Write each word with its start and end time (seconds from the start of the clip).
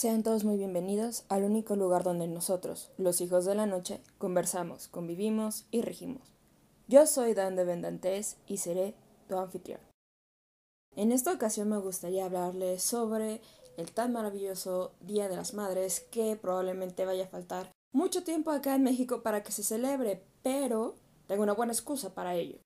Sean 0.00 0.22
todos 0.22 0.44
muy 0.44 0.56
bienvenidos 0.56 1.24
al 1.28 1.44
único 1.44 1.76
lugar 1.76 2.04
donde 2.04 2.26
nosotros, 2.26 2.90
los 2.96 3.20
hijos 3.20 3.44
de 3.44 3.54
la 3.54 3.66
noche, 3.66 4.00
conversamos, 4.16 4.88
convivimos 4.88 5.66
y 5.70 5.82
regimos. 5.82 6.22
Yo 6.88 7.04
soy 7.04 7.34
Dan 7.34 7.54
de 7.54 7.64
Vendantes 7.64 8.38
y 8.46 8.56
seré 8.56 8.94
tu 9.28 9.36
anfitrión. 9.36 9.78
En 10.96 11.12
esta 11.12 11.34
ocasión 11.34 11.68
me 11.68 11.76
gustaría 11.76 12.24
hablarles 12.24 12.82
sobre 12.82 13.42
el 13.76 13.92
tan 13.92 14.14
maravilloso 14.14 14.92
Día 15.02 15.28
de 15.28 15.36
las 15.36 15.52
Madres 15.52 16.00
que 16.10 16.34
probablemente 16.34 17.04
vaya 17.04 17.24
a 17.24 17.28
faltar 17.28 17.70
mucho 17.92 18.24
tiempo 18.24 18.52
acá 18.52 18.76
en 18.76 18.84
México 18.84 19.22
para 19.22 19.42
que 19.42 19.52
se 19.52 19.62
celebre, 19.62 20.24
pero 20.42 20.94
tengo 21.26 21.42
una 21.42 21.52
buena 21.52 21.74
excusa 21.74 22.14
para 22.14 22.36
ello. 22.36 22.58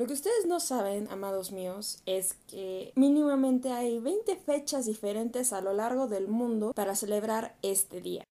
Lo 0.00 0.06
que 0.06 0.14
ustedes 0.14 0.46
no 0.46 0.60
saben, 0.60 1.08
amados 1.10 1.52
míos, 1.52 2.00
es 2.06 2.32
que 2.46 2.90
mínimamente 2.96 3.70
hay 3.70 3.98
20 3.98 4.34
fechas 4.36 4.86
diferentes 4.86 5.52
a 5.52 5.60
lo 5.60 5.74
largo 5.74 6.08
del 6.08 6.26
mundo 6.26 6.72
para 6.74 6.94
celebrar 6.94 7.54
este 7.60 8.00
día. 8.00 8.24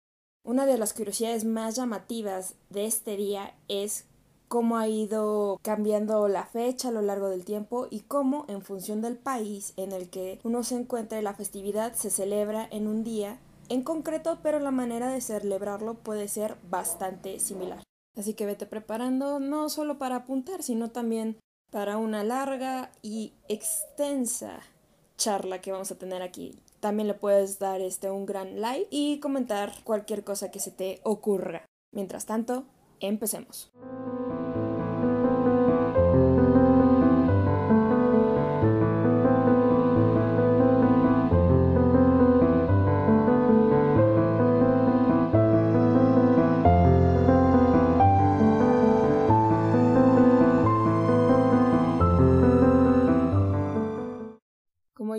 Una 0.43 0.65
de 0.65 0.79
las 0.79 0.93
curiosidades 0.93 1.45
más 1.45 1.75
llamativas 1.75 2.55
de 2.71 2.87
este 2.87 3.17
día 3.17 3.53
es 3.67 4.05
cómo 4.47 4.79
ha 4.79 4.87
ido 4.87 5.59
cambiando 5.61 6.27
la 6.27 6.47
fecha 6.47 6.87
a 6.87 6.91
lo 6.91 7.03
largo 7.03 7.29
del 7.29 7.45
tiempo 7.45 7.85
y 7.91 7.99
cómo 7.99 8.45
en 8.47 8.63
función 8.63 9.01
del 9.01 9.17
país 9.17 9.73
en 9.77 9.91
el 9.91 10.09
que 10.09 10.39
uno 10.43 10.63
se 10.63 10.73
encuentre 10.73 11.21
la 11.21 11.35
festividad 11.35 11.93
se 11.93 12.09
celebra 12.09 12.67
en 12.71 12.87
un 12.87 13.03
día 13.03 13.37
en 13.69 13.83
concreto, 13.83 14.39
pero 14.41 14.59
la 14.59 14.71
manera 14.71 15.11
de 15.11 15.21
celebrarlo 15.21 15.93
puede 15.93 16.29
ser 16.29 16.55
bastante 16.67 17.39
similar. 17.39 17.83
Así 18.17 18.33
que 18.33 18.47
vete 18.47 18.65
preparando 18.65 19.39
no 19.39 19.69
solo 19.69 19.99
para 19.99 20.15
apuntar, 20.15 20.63
sino 20.63 20.89
también 20.89 21.37
para 21.71 21.97
una 21.97 22.23
larga 22.23 22.91
y 23.01 23.33
extensa 23.47 24.59
charla 25.17 25.61
que 25.61 25.71
vamos 25.71 25.91
a 25.91 25.97
tener 25.97 26.21
aquí. 26.21 26.57
También 26.79 27.07
le 27.07 27.13
puedes 27.13 27.59
dar 27.59 27.81
este 27.81 28.09
un 28.09 28.25
gran 28.25 28.61
like 28.61 28.87
y 28.89 29.19
comentar 29.19 29.73
cualquier 29.83 30.23
cosa 30.23 30.49
que 30.49 30.59
se 30.59 30.71
te 30.71 31.01
ocurra. 31.03 31.65
Mientras 31.91 32.25
tanto, 32.25 32.65
empecemos. 32.99 33.71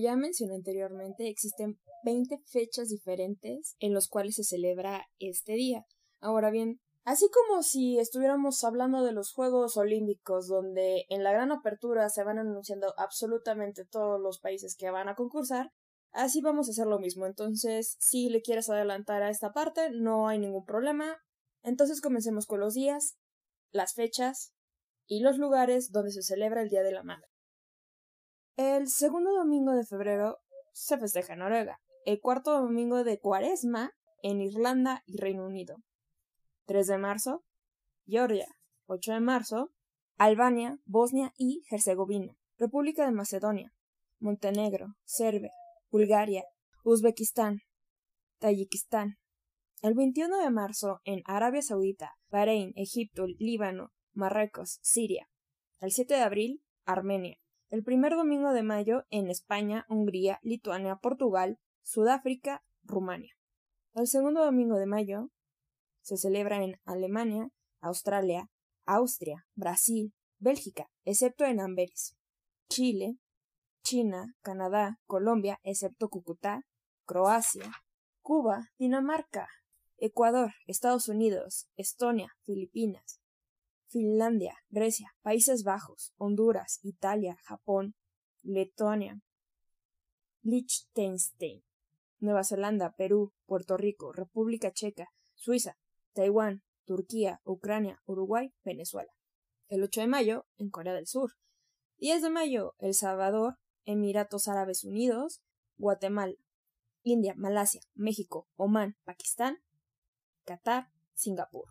Ya 0.00 0.16
mencioné 0.16 0.54
anteriormente, 0.54 1.28
existen 1.28 1.78
20 2.04 2.38
fechas 2.46 2.88
diferentes 2.88 3.76
en 3.78 3.94
las 3.94 4.08
cuales 4.08 4.36
se 4.36 4.44
celebra 4.44 5.06
este 5.18 5.54
día. 5.54 5.84
Ahora 6.20 6.50
bien, 6.50 6.80
así 7.04 7.28
como 7.30 7.62
si 7.62 7.98
estuviéramos 7.98 8.62
hablando 8.64 9.04
de 9.04 9.12
los 9.12 9.32
Juegos 9.32 9.76
Olímpicos, 9.76 10.48
donde 10.48 11.04
en 11.08 11.24
la 11.24 11.32
gran 11.32 11.52
apertura 11.52 12.08
se 12.08 12.24
van 12.24 12.38
anunciando 12.38 12.94
absolutamente 12.96 13.84
todos 13.84 14.20
los 14.20 14.38
países 14.40 14.76
que 14.76 14.90
van 14.90 15.08
a 15.08 15.14
concursar, 15.14 15.70
así 16.12 16.40
vamos 16.40 16.68
a 16.68 16.72
hacer 16.72 16.86
lo 16.86 16.98
mismo. 16.98 17.26
Entonces, 17.26 17.96
si 17.98 18.28
le 18.28 18.42
quieres 18.42 18.68
adelantar 18.68 19.22
a 19.22 19.30
esta 19.30 19.52
parte, 19.52 19.90
no 19.90 20.28
hay 20.28 20.38
ningún 20.38 20.64
problema. 20.64 21.16
Entonces 21.62 22.00
comencemos 22.00 22.46
con 22.46 22.60
los 22.60 22.74
días, 22.74 23.16
las 23.70 23.94
fechas 23.94 24.52
y 25.06 25.20
los 25.20 25.38
lugares 25.38 25.90
donde 25.90 26.12
se 26.12 26.22
celebra 26.22 26.62
el 26.62 26.68
Día 26.68 26.82
de 26.82 26.92
la 26.92 27.02
Madre. 27.02 27.26
El 28.62 28.88
segundo 28.88 29.32
domingo 29.32 29.72
de 29.72 29.86
febrero 29.86 30.36
se 30.74 30.98
festeja 30.98 31.32
en 31.32 31.38
Noruega, 31.38 31.80
el 32.04 32.20
cuarto 32.20 32.60
domingo 32.60 33.04
de 33.04 33.18
Cuaresma 33.18 33.94
en 34.22 34.42
Irlanda 34.42 35.02
y 35.06 35.16
Reino 35.16 35.46
Unido. 35.46 35.76
3 36.66 36.86
de 36.86 36.98
marzo, 36.98 37.42
Georgia. 38.04 38.46
8 38.84 39.14
de 39.14 39.20
marzo, 39.20 39.70
Albania, 40.18 40.78
Bosnia 40.84 41.32
y 41.38 41.62
Herzegovina. 41.70 42.36
República 42.58 43.06
de 43.06 43.12
Macedonia, 43.12 43.72
Montenegro, 44.18 44.88
Serbia, 45.04 45.52
Bulgaria, 45.90 46.44
Uzbekistán, 46.84 47.60
Tayikistán. 48.40 49.16
El 49.80 49.94
21 49.94 50.36
de 50.36 50.50
marzo 50.50 51.00
en 51.04 51.22
Arabia 51.24 51.62
Saudita, 51.62 52.12
Bahrein, 52.28 52.74
Egipto, 52.76 53.24
Líbano, 53.26 53.94
Marruecos, 54.12 54.80
Siria. 54.82 55.30
El 55.80 55.92
7 55.92 56.12
de 56.12 56.20
abril, 56.20 56.62
Armenia 56.84 57.39
el 57.70 57.84
primer 57.84 58.16
domingo 58.16 58.52
de 58.52 58.64
mayo 58.64 59.04
en 59.10 59.30
España, 59.30 59.86
Hungría, 59.88 60.40
Lituania, 60.42 60.96
Portugal, 60.96 61.58
Sudáfrica, 61.82 62.64
Rumania. 62.82 63.32
El 63.94 64.08
segundo 64.08 64.44
domingo 64.44 64.76
de 64.76 64.86
mayo 64.86 65.30
se 66.02 66.16
celebra 66.16 66.62
en 66.64 66.80
Alemania, 66.84 67.48
Australia, 67.80 68.50
Austria, 68.86 69.46
Brasil, 69.54 70.12
Bélgica, 70.38 70.90
excepto 71.04 71.44
en 71.44 71.60
Amberes, 71.60 72.16
Chile, 72.68 73.18
China, 73.82 74.34
Canadá, 74.42 74.98
Colombia, 75.06 75.60
excepto 75.62 76.08
Cúcuta, 76.08 76.62
Croacia, 77.06 77.70
Cuba, 78.20 78.70
Dinamarca, 78.78 79.48
Ecuador, 79.96 80.52
Estados 80.66 81.08
Unidos, 81.08 81.68
Estonia, 81.76 82.32
Filipinas, 82.44 83.19
Finlandia, 83.90 84.54
Grecia, 84.68 85.12
Países 85.20 85.64
Bajos, 85.64 86.14
Honduras, 86.16 86.78
Italia, 86.82 87.36
Japón, 87.42 87.96
Letonia, 88.42 89.20
Liechtenstein, 90.42 91.64
Nueva 92.20 92.44
Zelanda, 92.44 92.92
Perú, 92.96 93.32
Puerto 93.46 93.76
Rico, 93.76 94.12
República 94.12 94.70
Checa, 94.70 95.08
Suiza, 95.34 95.76
Taiwán, 96.12 96.62
Turquía, 96.84 97.40
Ucrania, 97.44 98.00
Uruguay, 98.06 98.54
Venezuela. 98.64 99.10
El 99.68 99.82
8 99.82 100.02
de 100.02 100.06
mayo, 100.06 100.46
en 100.56 100.70
Corea 100.70 100.94
del 100.94 101.06
Sur. 101.08 101.32
10 101.98 102.22
de 102.22 102.30
mayo, 102.30 102.74
El 102.78 102.94
Salvador, 102.94 103.58
Emiratos 103.84 104.46
Árabes 104.46 104.84
Unidos, 104.84 105.42
Guatemala, 105.78 106.34
India, 107.02 107.34
Malasia, 107.36 107.80
México, 107.94 108.46
Omán, 108.54 108.96
Pakistán, 109.04 109.58
Qatar, 110.44 110.90
Singapur. 111.14 111.66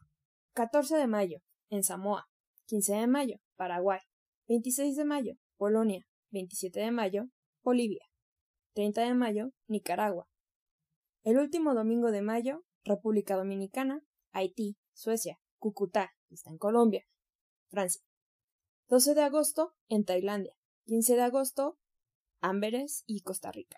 14 0.53 0.97
de 0.97 1.07
mayo, 1.07 1.41
en 1.69 1.83
Samoa, 1.83 2.27
15 2.65 2.93
de 2.93 3.07
mayo, 3.07 3.37
Paraguay, 3.55 3.99
26 4.47 4.95
de 4.95 5.05
mayo, 5.05 5.35
Polonia, 5.57 6.05
27 6.31 6.79
de 6.79 6.91
mayo, 6.91 7.29
Bolivia, 7.63 8.05
30 8.73 9.01
de 9.01 9.13
mayo, 9.13 9.51
Nicaragua. 9.67 10.27
El 11.23 11.37
último 11.37 11.73
domingo 11.73 12.11
de 12.11 12.21
mayo, 12.21 12.63
República 12.83 13.35
Dominicana, 13.35 14.01
Haití, 14.31 14.77
Suecia, 14.93 15.39
Cúcuta, 15.57 16.11
está 16.29 16.49
en 16.49 16.57
Colombia, 16.57 17.05
Francia. 17.69 18.01
12 18.87 19.13
de 19.13 19.21
agosto, 19.21 19.75
en 19.87 20.05
Tailandia, 20.05 20.55
15 20.85 21.15
de 21.15 21.21
agosto, 21.21 21.77
Amberes 22.41 23.03
y 23.05 23.21
Costa 23.21 23.51
Rica. 23.51 23.77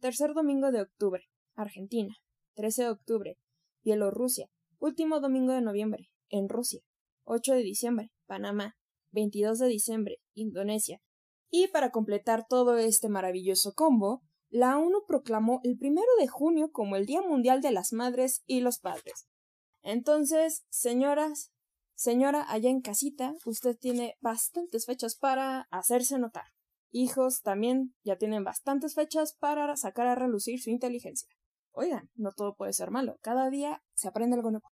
Tercer 0.00 0.34
domingo 0.34 0.72
de 0.72 0.82
octubre, 0.82 1.24
Argentina, 1.54 2.16
13 2.54 2.82
de 2.82 2.90
octubre, 2.90 3.38
Bielorrusia, 3.84 4.50
último 4.78 5.20
domingo 5.20 5.52
de 5.52 5.62
noviembre, 5.62 6.10
en 6.28 6.48
Rusia, 6.48 6.82
8 7.24 7.54
de 7.54 7.62
diciembre, 7.62 8.10
Panamá, 8.26 8.74
22 9.12 9.58
de 9.58 9.68
diciembre, 9.68 10.18
Indonesia. 10.34 11.00
Y 11.50 11.68
para 11.68 11.90
completar 11.90 12.46
todo 12.48 12.76
este 12.76 13.08
maravilloso 13.08 13.74
combo, 13.74 14.22
la 14.48 14.78
ONU 14.78 15.04
proclamó 15.06 15.60
el 15.64 15.76
primero 15.78 16.06
de 16.18 16.28
junio 16.28 16.70
como 16.72 16.96
el 16.96 17.06
Día 17.06 17.22
Mundial 17.22 17.60
de 17.60 17.70
las 17.70 17.92
Madres 17.92 18.42
y 18.46 18.60
los 18.60 18.78
Padres. 18.78 19.26
Entonces, 19.82 20.64
señoras, 20.70 21.52
señora 21.94 22.44
allá 22.50 22.70
en 22.70 22.80
casita, 22.80 23.34
usted 23.44 23.76
tiene 23.78 24.16
bastantes 24.20 24.86
fechas 24.86 25.16
para 25.16 25.68
hacerse 25.70 26.18
notar. 26.18 26.44
Hijos 26.90 27.40
también 27.40 27.94
ya 28.04 28.16
tienen 28.16 28.44
bastantes 28.44 28.94
fechas 28.94 29.34
para 29.38 29.74
sacar 29.76 30.06
a 30.06 30.14
relucir 30.14 30.60
su 30.60 30.70
inteligencia. 30.70 31.28
Oigan, 31.72 32.10
no 32.14 32.32
todo 32.32 32.54
puede 32.54 32.74
ser 32.74 32.90
malo, 32.90 33.16
cada 33.22 33.48
día 33.48 33.82
se 33.94 34.08
aprende 34.08 34.36
algo 34.36 34.50
nuevo. 34.50 34.71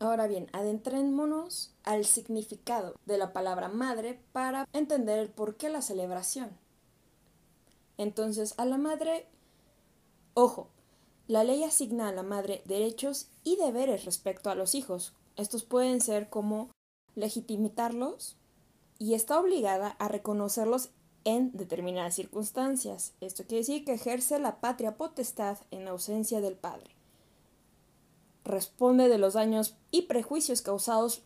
Ahora 0.00 0.28
bien, 0.28 0.48
adentrémonos 0.52 1.74
al 1.82 2.04
significado 2.04 2.94
de 3.04 3.18
la 3.18 3.32
palabra 3.32 3.68
madre 3.68 4.20
para 4.32 4.68
entender 4.72 5.18
el 5.18 5.28
por 5.28 5.56
qué 5.56 5.70
la 5.70 5.82
celebración. 5.82 6.50
Entonces, 7.96 8.54
a 8.58 8.64
la 8.64 8.78
madre, 8.78 9.26
ojo, 10.34 10.68
la 11.26 11.42
ley 11.42 11.64
asigna 11.64 12.08
a 12.08 12.12
la 12.12 12.22
madre 12.22 12.62
derechos 12.64 13.28
y 13.42 13.56
deberes 13.56 14.04
respecto 14.04 14.50
a 14.50 14.54
los 14.54 14.76
hijos. 14.76 15.14
Estos 15.34 15.64
pueden 15.64 16.00
ser 16.00 16.30
como 16.30 16.70
legitimitarlos 17.16 18.36
y 19.00 19.14
está 19.14 19.40
obligada 19.40 19.88
a 19.98 20.06
reconocerlos 20.06 20.90
en 21.24 21.50
determinadas 21.56 22.14
circunstancias. 22.14 23.14
Esto 23.20 23.44
quiere 23.44 23.62
decir 23.62 23.84
que 23.84 23.94
ejerce 23.94 24.38
la 24.38 24.60
patria 24.60 24.96
potestad 24.96 25.58
en 25.72 25.88
ausencia 25.88 26.40
del 26.40 26.54
padre 26.54 26.97
responde 28.48 29.08
de 29.08 29.18
los 29.18 29.34
daños 29.34 29.76
y 29.90 30.02
prejuicios 30.02 30.62
causados. 30.62 31.22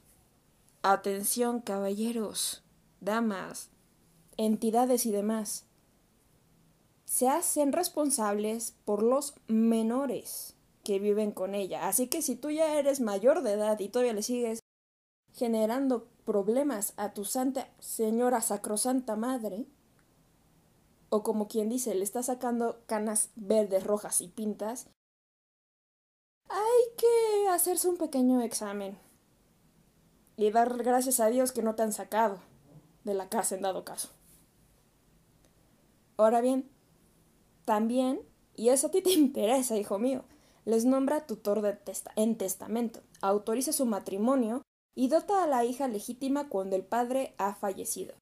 Atención, 0.82 1.60
caballeros, 1.60 2.62
damas, 3.00 3.70
entidades 4.36 5.06
y 5.06 5.12
demás. 5.12 5.64
se 7.04 7.28
hacen 7.28 7.72
responsables 7.72 8.74
por 8.86 9.02
los 9.02 9.34
menores 9.46 10.56
que 10.82 10.98
viven 10.98 11.30
con 11.30 11.54
ella. 11.54 11.86
Así 11.86 12.06
que 12.08 12.22
si 12.22 12.36
tú 12.36 12.50
ya 12.50 12.78
eres 12.78 13.00
mayor 13.00 13.42
de 13.42 13.52
edad 13.52 13.78
y 13.80 13.88
todavía 13.90 14.14
le 14.14 14.22
sigues 14.22 14.60
generando 15.34 16.08
problemas 16.24 16.94
a 16.96 17.12
tu 17.12 17.26
santa 17.26 17.68
señora 17.80 18.40
sacrosanta 18.40 19.14
madre, 19.14 19.66
o 21.10 21.22
como 21.22 21.48
quien 21.48 21.68
dice, 21.68 21.94
le 21.94 22.02
está 22.02 22.22
sacando 22.22 22.80
canas 22.86 23.28
verdes, 23.36 23.84
rojas 23.84 24.22
y 24.22 24.28
pintas, 24.28 24.86
que 26.96 27.48
hacerse 27.48 27.88
un 27.88 27.96
pequeño 27.96 28.40
examen 28.42 28.98
y 30.36 30.50
dar 30.50 30.82
gracias 30.82 31.20
a 31.20 31.26
Dios 31.26 31.52
que 31.52 31.62
no 31.62 31.74
te 31.74 31.82
han 31.82 31.92
sacado 31.92 32.38
de 33.04 33.14
la 33.14 33.28
casa 33.28 33.54
en 33.54 33.62
dado 33.62 33.84
caso. 33.84 34.08
Ahora 36.16 36.40
bien, 36.40 36.70
también, 37.64 38.20
y 38.54 38.68
eso 38.68 38.88
a 38.88 38.90
ti 38.90 39.02
te 39.02 39.10
interesa, 39.12 39.76
hijo 39.76 39.98
mío, 39.98 40.24
les 40.64 40.84
nombra 40.84 41.26
tutor 41.26 41.62
de 41.62 41.78
en 42.16 42.36
testamento, 42.36 43.00
autoriza 43.20 43.72
su 43.72 43.86
matrimonio 43.86 44.62
y 44.94 45.08
dota 45.08 45.42
a 45.42 45.46
la 45.46 45.64
hija 45.64 45.88
legítima 45.88 46.48
cuando 46.48 46.76
el 46.76 46.84
padre 46.84 47.34
ha 47.38 47.54
fallecido. 47.54 48.14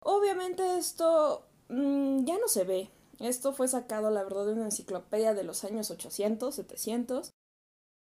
Obviamente 0.00 0.78
esto 0.78 1.46
mm, 1.68 2.24
ya 2.24 2.38
no 2.38 2.48
se 2.48 2.64
ve. 2.64 2.90
Esto 3.20 3.52
fue 3.52 3.66
sacado, 3.66 4.10
la 4.10 4.22
verdad, 4.22 4.46
de 4.46 4.52
una 4.52 4.66
enciclopedia 4.66 5.34
de 5.34 5.42
los 5.42 5.64
años 5.64 5.90
800, 5.90 6.54
700. 6.54 7.30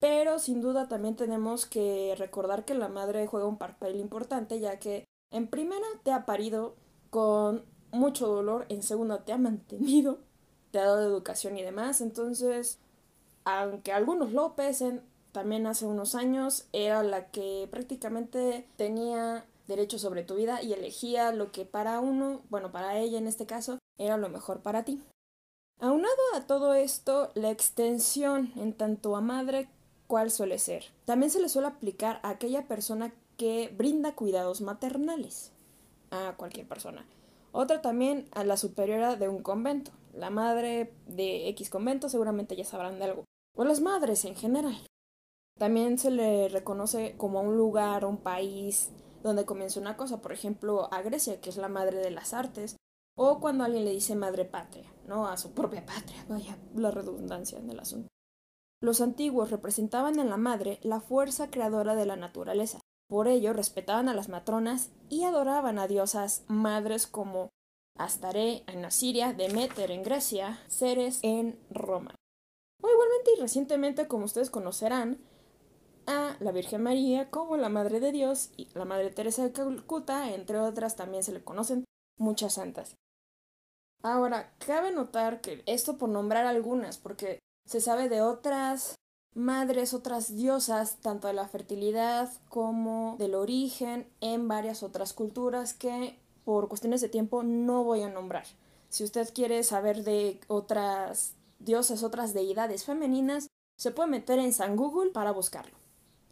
Pero 0.00 0.38
sin 0.38 0.62
duda 0.62 0.88
también 0.88 1.14
tenemos 1.14 1.66
que 1.66 2.14
recordar 2.16 2.64
que 2.64 2.74
la 2.74 2.88
madre 2.88 3.26
juega 3.26 3.46
un 3.46 3.58
papel 3.58 4.00
importante, 4.00 4.58
ya 4.58 4.78
que 4.78 5.04
en 5.30 5.46
primera 5.46 5.86
te 6.02 6.10
ha 6.10 6.24
parido 6.24 6.74
con 7.10 7.64
mucho 7.92 8.26
dolor, 8.26 8.66
en 8.70 8.82
segunda 8.82 9.24
te 9.24 9.32
ha 9.32 9.38
mantenido, 9.38 10.18
te 10.70 10.78
ha 10.78 10.86
dado 10.86 11.02
educación 11.02 11.58
y 11.58 11.62
demás. 11.62 12.00
Entonces, 12.00 12.78
aunque 13.44 13.92
algunos 13.92 14.32
lo 14.32 14.54
pesen, 14.54 15.02
también 15.32 15.66
hace 15.66 15.86
unos 15.86 16.14
años 16.14 16.66
era 16.72 17.02
la 17.02 17.30
que 17.30 17.68
prácticamente 17.70 18.66
tenía 18.76 19.44
derecho 19.68 19.98
sobre 19.98 20.24
tu 20.24 20.34
vida 20.34 20.62
y 20.62 20.72
elegía 20.72 21.30
lo 21.32 21.52
que 21.52 21.64
para 21.64 22.00
uno, 22.00 22.40
bueno, 22.48 22.72
para 22.72 22.98
ella 22.98 23.18
en 23.18 23.26
este 23.26 23.46
caso, 23.46 23.78
era 23.98 24.16
lo 24.16 24.28
mejor 24.28 24.60
para 24.60 24.84
ti. 24.84 25.00
Aunado 25.78 26.20
a 26.34 26.46
todo 26.46 26.74
esto, 26.74 27.30
la 27.34 27.50
extensión 27.50 28.52
en 28.56 28.72
tanto 28.72 29.14
a 29.16 29.20
madre 29.20 29.68
cual 30.10 30.32
suele 30.32 30.58
ser. 30.58 30.86
También 31.04 31.30
se 31.30 31.40
le 31.40 31.48
suele 31.48 31.68
aplicar 31.68 32.18
a 32.24 32.30
aquella 32.30 32.66
persona 32.66 33.14
que 33.36 33.72
brinda 33.78 34.16
cuidados 34.16 34.60
maternales 34.60 35.52
a 36.10 36.34
cualquier 36.36 36.66
persona. 36.66 37.06
Otra 37.52 37.80
también 37.80 38.28
a 38.32 38.42
la 38.42 38.56
superiora 38.56 39.14
de 39.14 39.28
un 39.28 39.40
convento. 39.40 39.92
La 40.12 40.28
madre 40.28 40.92
de 41.06 41.48
X 41.50 41.70
convento 41.70 42.08
seguramente 42.08 42.56
ya 42.56 42.64
sabrán 42.64 42.98
de 42.98 43.04
algo. 43.04 43.24
O 43.56 43.64
las 43.64 43.80
madres 43.80 44.24
en 44.24 44.34
general. 44.34 44.84
También 45.56 45.96
se 45.96 46.10
le 46.10 46.48
reconoce 46.48 47.14
como 47.16 47.40
un 47.40 47.56
lugar, 47.56 48.04
un 48.04 48.16
país 48.16 48.90
donde 49.22 49.44
comenzó 49.44 49.78
una 49.78 49.96
cosa, 49.96 50.20
por 50.20 50.32
ejemplo, 50.32 50.92
a 50.92 51.02
Grecia, 51.02 51.40
que 51.40 51.50
es 51.50 51.56
la 51.56 51.68
madre 51.68 51.98
de 51.98 52.10
las 52.10 52.34
artes, 52.34 52.76
o 53.16 53.38
cuando 53.38 53.62
alguien 53.62 53.84
le 53.84 53.92
dice 53.92 54.16
madre 54.16 54.44
patria, 54.44 54.90
¿no? 55.06 55.28
A 55.28 55.36
su 55.36 55.52
propia 55.52 55.86
patria, 55.86 56.24
vaya 56.28 56.58
la 56.74 56.90
redundancia 56.90 57.58
en 57.58 57.70
el 57.70 57.78
asunto. 57.78 58.08
Los 58.82 59.00
antiguos 59.00 59.50
representaban 59.50 60.18
en 60.18 60.30
la 60.30 60.38
madre 60.38 60.78
la 60.82 61.00
fuerza 61.00 61.50
creadora 61.50 61.94
de 61.94 62.06
la 62.06 62.16
naturaleza. 62.16 62.80
Por 63.08 63.28
ello 63.28 63.52
respetaban 63.52 64.08
a 64.08 64.14
las 64.14 64.28
matronas 64.28 64.90
y 65.08 65.24
adoraban 65.24 65.78
a 65.78 65.86
diosas 65.86 66.44
madres 66.48 67.06
como 67.06 67.50
Astaré 67.98 68.62
en 68.66 68.84
Asiria, 68.84 69.34
Demeter 69.34 69.90
en 69.90 70.02
Grecia, 70.02 70.58
Ceres 70.68 71.18
en 71.22 71.58
Roma. 71.70 72.14
O 72.82 72.88
igualmente 72.88 73.32
y 73.36 73.40
recientemente, 73.40 74.08
como 74.08 74.24
ustedes 74.24 74.48
conocerán, 74.48 75.18
a 76.06 76.36
la 76.40 76.50
Virgen 76.50 76.82
María 76.82 77.30
como 77.30 77.58
la 77.58 77.68
Madre 77.68 78.00
de 78.00 78.12
Dios 78.12 78.52
y 78.56 78.68
la 78.72 78.86
Madre 78.86 79.10
Teresa 79.10 79.42
de 79.42 79.52
Calcuta, 79.52 80.32
entre 80.32 80.58
otras, 80.58 80.96
también 80.96 81.22
se 81.22 81.32
le 81.32 81.44
conocen 81.44 81.84
muchas 82.16 82.54
santas. 82.54 82.96
Ahora, 84.02 84.54
cabe 84.58 84.92
notar 84.92 85.42
que 85.42 85.62
esto 85.66 85.98
por 85.98 86.08
nombrar 86.08 86.46
algunas, 86.46 86.96
porque 86.96 87.38
se 87.70 87.80
sabe 87.80 88.08
de 88.08 88.20
otras 88.20 88.96
madres, 89.32 89.94
otras 89.94 90.34
diosas, 90.34 90.96
tanto 90.96 91.28
de 91.28 91.34
la 91.34 91.46
fertilidad 91.46 92.28
como 92.48 93.14
del 93.16 93.36
origen 93.36 94.08
en 94.20 94.48
varias 94.48 94.82
otras 94.82 95.12
culturas 95.12 95.72
que 95.72 96.18
por 96.44 96.66
cuestiones 96.66 97.00
de 97.00 97.08
tiempo 97.08 97.44
no 97.44 97.84
voy 97.84 98.02
a 98.02 98.08
nombrar. 98.08 98.44
Si 98.88 99.04
usted 99.04 99.32
quiere 99.32 99.62
saber 99.62 100.02
de 100.02 100.40
otras 100.48 101.34
diosas, 101.60 102.02
otras 102.02 102.34
deidades 102.34 102.84
femeninas, 102.84 103.46
se 103.76 103.92
puede 103.92 104.10
meter 104.10 104.40
en 104.40 104.52
San 104.52 104.74
Google 104.74 105.12
para 105.12 105.30
buscarlo. 105.30 105.78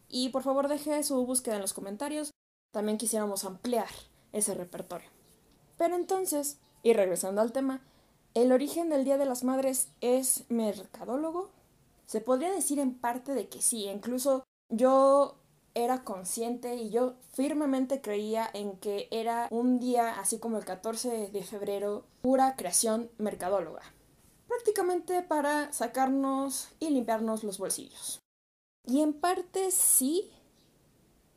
Y 0.08 0.30
por 0.30 0.42
favor 0.42 0.66
deje 0.66 1.04
su 1.04 1.24
búsqueda 1.24 1.54
en 1.54 1.62
los 1.62 1.72
comentarios. 1.72 2.32
También 2.72 2.98
quisiéramos 2.98 3.44
ampliar 3.44 3.90
ese 4.32 4.54
repertorio. 4.54 5.08
Pero 5.76 5.94
entonces, 5.94 6.58
y 6.82 6.94
regresando 6.94 7.40
al 7.40 7.52
tema, 7.52 7.80
¿el 8.34 8.52
origen 8.52 8.88
del 8.88 9.04
Día 9.04 9.18
de 9.18 9.26
las 9.26 9.44
Madres 9.44 9.88
es 10.00 10.44
mercadólogo? 10.48 11.50
Se 12.06 12.20
podría 12.20 12.50
decir 12.50 12.78
en 12.78 12.94
parte 12.94 13.34
de 13.34 13.48
que 13.48 13.60
sí, 13.60 13.86
incluso 13.86 14.44
yo 14.68 15.36
era 15.74 16.04
consciente 16.04 16.74
y 16.76 16.90
yo 16.90 17.14
firmemente 17.32 18.00
creía 18.00 18.48
en 18.52 18.76
que 18.78 19.08
era 19.10 19.48
un 19.50 19.78
día, 19.78 20.18
así 20.18 20.38
como 20.38 20.58
el 20.58 20.64
14 20.64 21.28
de 21.28 21.42
febrero, 21.44 22.04
pura 22.20 22.56
creación 22.56 23.10
mercadóloga. 23.18 23.82
Prácticamente 24.46 25.22
para 25.22 25.72
sacarnos 25.72 26.70
y 26.80 26.90
limpiarnos 26.90 27.44
los 27.44 27.58
bolsillos. 27.58 28.20
Y 28.86 29.02
en 29.02 29.12
parte 29.12 29.70
sí, 29.70 30.30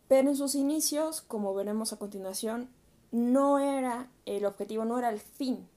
pero 0.08 0.30
en 0.30 0.36
sus 0.38 0.56
inicios, 0.56 1.22
como 1.22 1.54
veremos 1.54 1.94
a 1.94 1.98
continuación, 1.98 2.70
no 3.12 3.60
era 3.60 4.10
el 4.26 4.46
objetivo, 4.46 4.86
no 4.86 4.98
era 4.98 5.10
el 5.10 5.20
fin 5.20 5.68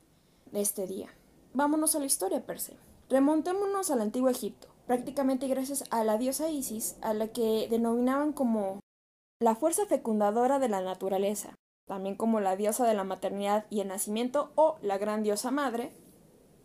de 0.54 0.62
este 0.62 0.86
día. 0.86 1.08
Vámonos 1.52 1.94
a 1.94 1.98
la 1.98 2.06
historia 2.06 2.46
per 2.46 2.60
se. 2.60 2.76
Remontémonos 3.10 3.90
al 3.90 4.00
antiguo 4.00 4.30
Egipto, 4.30 4.68
prácticamente 4.86 5.48
gracias 5.48 5.84
a 5.90 6.04
la 6.04 6.16
diosa 6.16 6.48
Isis, 6.48 6.96
a 7.02 7.12
la 7.12 7.28
que 7.28 7.66
denominaban 7.68 8.32
como 8.32 8.80
la 9.40 9.56
fuerza 9.56 9.84
fecundadora 9.86 10.58
de 10.58 10.68
la 10.68 10.80
naturaleza, 10.80 11.54
también 11.86 12.14
como 12.14 12.40
la 12.40 12.56
diosa 12.56 12.86
de 12.86 12.94
la 12.94 13.04
maternidad 13.04 13.66
y 13.68 13.80
el 13.80 13.88
nacimiento 13.88 14.52
o 14.54 14.76
la 14.80 14.96
gran 14.96 15.22
diosa 15.22 15.50
madre, 15.50 15.92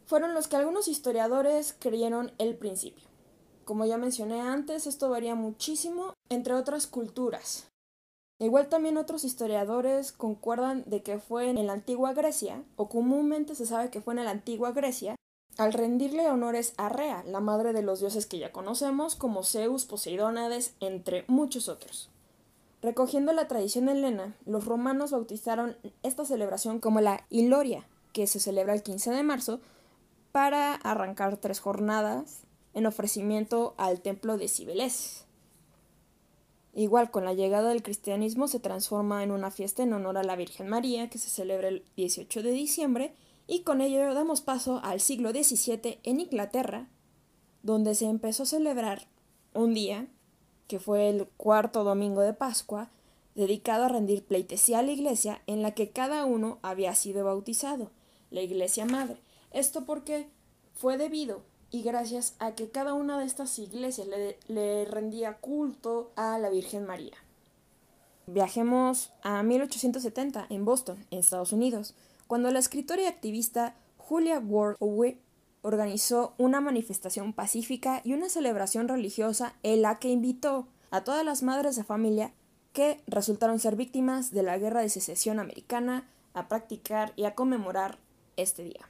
fueron 0.05 0.33
los 0.33 0.47
que 0.47 0.55
algunos 0.55 0.87
historiadores 0.87 1.75
creyeron 1.77 2.31
el 2.37 2.55
principio. 2.55 3.09
Como 3.65 3.85
ya 3.85 3.97
mencioné 3.97 4.39
antes, 4.41 4.87
esto 4.87 5.09
varía 5.09 5.35
muchísimo 5.35 6.13
entre 6.29 6.53
otras 6.53 6.87
culturas. 6.87 7.69
Igual 8.39 8.69
también 8.69 8.97
otros 8.97 9.25
historiadores 9.25 10.13
concuerdan 10.13 10.83
de 10.85 11.03
que 11.03 11.19
fue 11.19 11.49
en 11.49 11.67
la 11.67 11.73
antigua 11.73 12.13
Grecia, 12.13 12.63
o 12.77 12.87
comúnmente 12.87 13.53
se 13.53 13.65
sabe 13.65 13.89
que 13.89 13.99
fue 13.99 14.13
en 14.13 14.23
la 14.23 14.31
antigua 14.31 14.71
Grecia, 14.71 15.15
al 15.57 15.73
rendirle 15.73 16.29
honores 16.29 16.73
a 16.77 16.87
Rea, 16.87 17.21
la 17.25 17.41
madre 17.41 17.73
de 17.73 17.81
los 17.81 17.99
dioses 17.99 18.25
que 18.25 18.39
ya 18.39 18.53
conocemos, 18.53 19.15
como 19.15 19.43
Zeus, 19.43 19.83
Poseidónades, 19.85 20.73
entre 20.79 21.25
muchos 21.27 21.67
otros. 21.67 22.09
Recogiendo 22.81 23.33
la 23.33 23.49
tradición 23.49 23.89
helena, 23.89 24.37
los 24.45 24.63
romanos 24.63 25.11
bautizaron 25.11 25.75
esta 26.01 26.23
celebración 26.23 26.79
como 26.79 27.01
la 27.01 27.25
Iloria, 27.29 27.85
que 28.13 28.25
se 28.25 28.39
celebra 28.39 28.73
el 28.73 28.83
15 28.83 29.11
de 29.11 29.23
marzo, 29.23 29.59
para 30.31 30.75
arrancar 30.75 31.35
tres 31.35 31.59
jornadas 31.59 32.43
en 32.73 32.85
ofrecimiento 32.85 33.73
al 33.77 33.99
templo 33.99 34.37
de 34.37 34.47
Cibeles. 34.47 35.25
Igual 36.73 37.09
con 37.11 37.25
la 37.25 37.33
llegada 37.33 37.69
del 37.69 37.83
cristianismo 37.83 38.47
se 38.47 38.59
transforma 38.59 39.23
en 39.23 39.31
una 39.31 39.51
fiesta 39.51 39.83
en 39.83 39.93
honor 39.93 40.17
a 40.17 40.23
la 40.23 40.35
Virgen 40.35 40.67
María 40.67 41.09
que 41.09 41.17
se 41.17 41.29
celebra 41.29 41.67
el 41.67 41.83
18 41.95 42.43
de 42.43 42.51
diciembre 42.51 43.13
y 43.47 43.61
con 43.61 43.81
ello 43.81 44.13
damos 44.13 44.41
paso 44.41 44.79
al 44.83 44.99
siglo 44.99 45.31
XVII 45.31 45.99
en 46.03 46.19
Inglaterra, 46.19 46.87
donde 47.63 47.95
se 47.95 48.05
empezó 48.05 48.43
a 48.43 48.45
celebrar 48.45 49.07
un 49.53 49.73
día, 49.73 50.07
que 50.67 50.79
fue 50.79 51.09
el 51.09 51.25
cuarto 51.37 51.83
domingo 51.83 52.21
de 52.21 52.33
Pascua, 52.33 52.91
dedicado 53.33 53.85
a 53.85 53.89
rendir 53.89 54.23
pleitesía 54.23 54.79
a 54.79 54.83
la 54.83 54.91
iglesia 54.91 55.41
en 55.47 55.63
la 55.63 55.71
que 55.71 55.89
cada 55.89 56.25
uno 56.25 56.59
había 56.61 56.93
sido 56.93 57.25
bautizado, 57.25 57.89
la 58.29 58.41
iglesia 58.41 58.85
madre. 58.85 59.17
Esto 59.51 59.85
porque 59.85 60.27
fue 60.75 60.97
debido 60.97 61.41
y 61.71 61.83
gracias 61.83 62.35
a 62.39 62.55
que 62.55 62.69
cada 62.69 62.93
una 62.93 63.19
de 63.19 63.25
estas 63.25 63.57
iglesias 63.59 64.07
le, 64.47 64.85
rendía 64.85 65.35
culto 65.35 66.11
a 66.15 66.37
la 66.39 66.49
Virgen 66.49 66.85
María. 66.85 67.15
Viajemos 68.27 69.11
a 69.23 69.41
1870 69.43 70.47
en 70.49 70.65
Boston, 70.65 71.05
en 71.11 71.19
Estados 71.19 71.53
Unidos, 71.53 71.95
cuando 72.27 72.51
la 72.51 72.59
escritora 72.59 73.01
y 73.01 73.05
activista 73.05 73.75
Julia 73.97 74.39
Ward 74.39 74.77
Howe 74.79 75.17
organizó 75.61 76.33
una 76.37 76.61
manifestación 76.61 77.33
pacífica 77.33 78.01
y 78.03 78.13
una 78.13 78.29
celebración 78.29 78.87
religiosa 78.87 79.55
en 79.63 79.81
la 79.81 79.99
que 79.99 80.09
invitó 80.09 80.67
a 80.91 81.03
todas 81.03 81.25
las 81.25 81.43
madres 81.43 81.75
de 81.75 81.83
familia 81.83 82.31
que 82.73 83.01
resultaron 83.07 83.59
ser 83.59 83.75
víctimas 83.75 84.31
de 84.31 84.43
la 84.43 84.57
Guerra 84.57 84.81
de 84.81 84.89
Secesión 84.89 85.39
Americana 85.39 86.07
a 86.33 86.47
practicar 86.47 87.13
y 87.15 87.25
a 87.25 87.35
conmemorar 87.35 87.97
este 88.37 88.63
día. 88.63 88.87